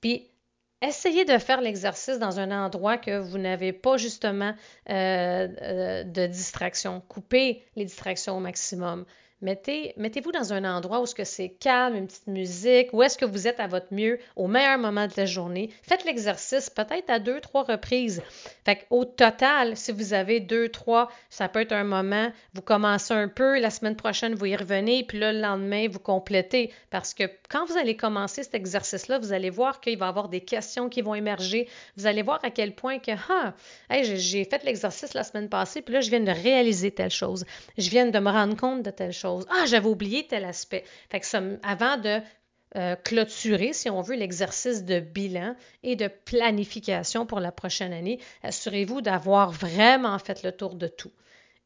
[0.00, 0.28] Puis,
[0.88, 4.54] essayez de faire l'exercice dans un endroit que vous n'avez pas justement
[4.90, 7.02] euh, euh, de distraction.
[7.08, 9.04] Coupez les distractions au maximum.
[9.44, 13.46] Mettez, mettez-vous dans un endroit où c'est calme, une petite musique, où est-ce que vous
[13.46, 15.68] êtes à votre mieux au meilleur moment de la journée.
[15.82, 18.22] Faites l'exercice peut-être à deux, trois reprises.
[18.64, 23.12] Fait au total, si vous avez deux, trois, ça peut être un moment, vous commencez
[23.12, 26.72] un peu, la semaine prochaine, vous y revenez, puis là, le lendemain, vous complétez.
[26.88, 30.30] Parce que quand vous allez commencer cet exercice-là, vous allez voir qu'il va y avoir
[30.30, 31.68] des questions qui vont émerger.
[31.98, 33.52] Vous allez voir à quel point que, ah,
[33.90, 37.44] j'ai fait l'exercice la semaine passée, puis là, je viens de réaliser telle chose.
[37.76, 39.33] Je viens de me rendre compte de telle chose.
[39.50, 40.84] Ah, j'avais oublié tel aspect.
[41.10, 42.20] Fait que avant de
[42.76, 48.18] euh, clôturer, si on veut, l'exercice de bilan et de planification pour la prochaine année,
[48.42, 51.12] assurez-vous d'avoir vraiment fait le tour de tout.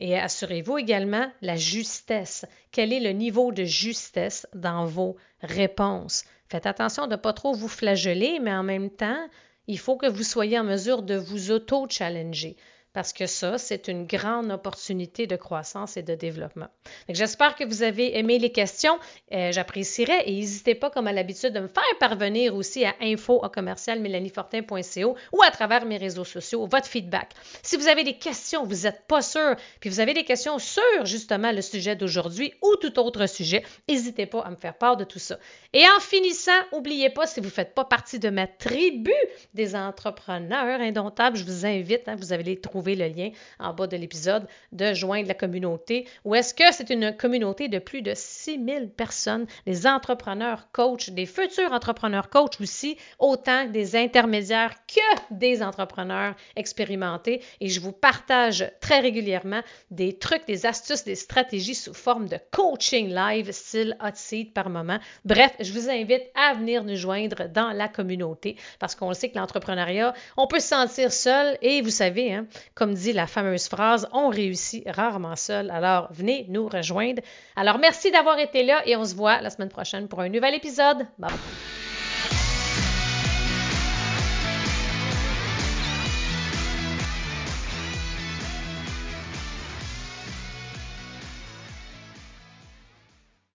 [0.00, 2.44] Et assurez-vous également la justesse.
[2.72, 6.24] Quel est le niveau de justesse dans vos réponses?
[6.48, 9.28] Faites attention de ne pas trop vous flageller, mais en même temps,
[9.66, 12.56] il faut que vous soyez en mesure de vous auto-challenger.
[12.98, 16.66] Parce que ça, c'est une grande opportunité de croissance et de développement.
[17.08, 18.98] J'espère que vous avez aimé les questions.
[19.30, 23.40] Euh, j'apprécierais et n'hésitez pas, comme à l'habitude, de me faire parvenir aussi à info
[23.40, 27.34] ou à travers mes réseaux sociaux votre feedback.
[27.62, 30.82] Si vous avez des questions, vous n'êtes pas sûr, puis vous avez des questions sur
[31.04, 35.04] justement le sujet d'aujourd'hui ou tout autre sujet, n'hésitez pas à me faire part de
[35.04, 35.38] tout ça.
[35.72, 39.14] Et en finissant, n'oubliez pas, si vous ne faites pas partie de ma tribu
[39.54, 42.60] des entrepreneurs indomptables, je vous invite, hein, vous allez
[42.94, 46.06] le lien en bas de l'épisode, de joindre la communauté.
[46.24, 51.26] Ou est-ce que c'est une communauté de plus de 6000 personnes, des entrepreneurs coachs, des
[51.26, 57.42] futurs entrepreneurs coachs aussi, autant des intermédiaires que des entrepreneurs expérimentés.
[57.60, 59.60] Et je vous partage très régulièrement
[59.90, 64.70] des trucs, des astuces, des stratégies sous forme de coaching live, style hot seat par
[64.70, 64.98] moment.
[65.24, 69.38] Bref, je vous invite à venir nous joindre dans la communauté parce qu'on sait que
[69.38, 72.46] l'entrepreneuriat, on peut se sentir seul et vous savez, hein,
[72.78, 75.68] comme dit la fameuse phrase, on réussit rarement seul.
[75.72, 77.20] Alors, venez nous rejoindre.
[77.56, 80.54] Alors, merci d'avoir été là et on se voit la semaine prochaine pour un nouvel
[80.54, 80.98] épisode.
[81.18, 81.87] Bye bye.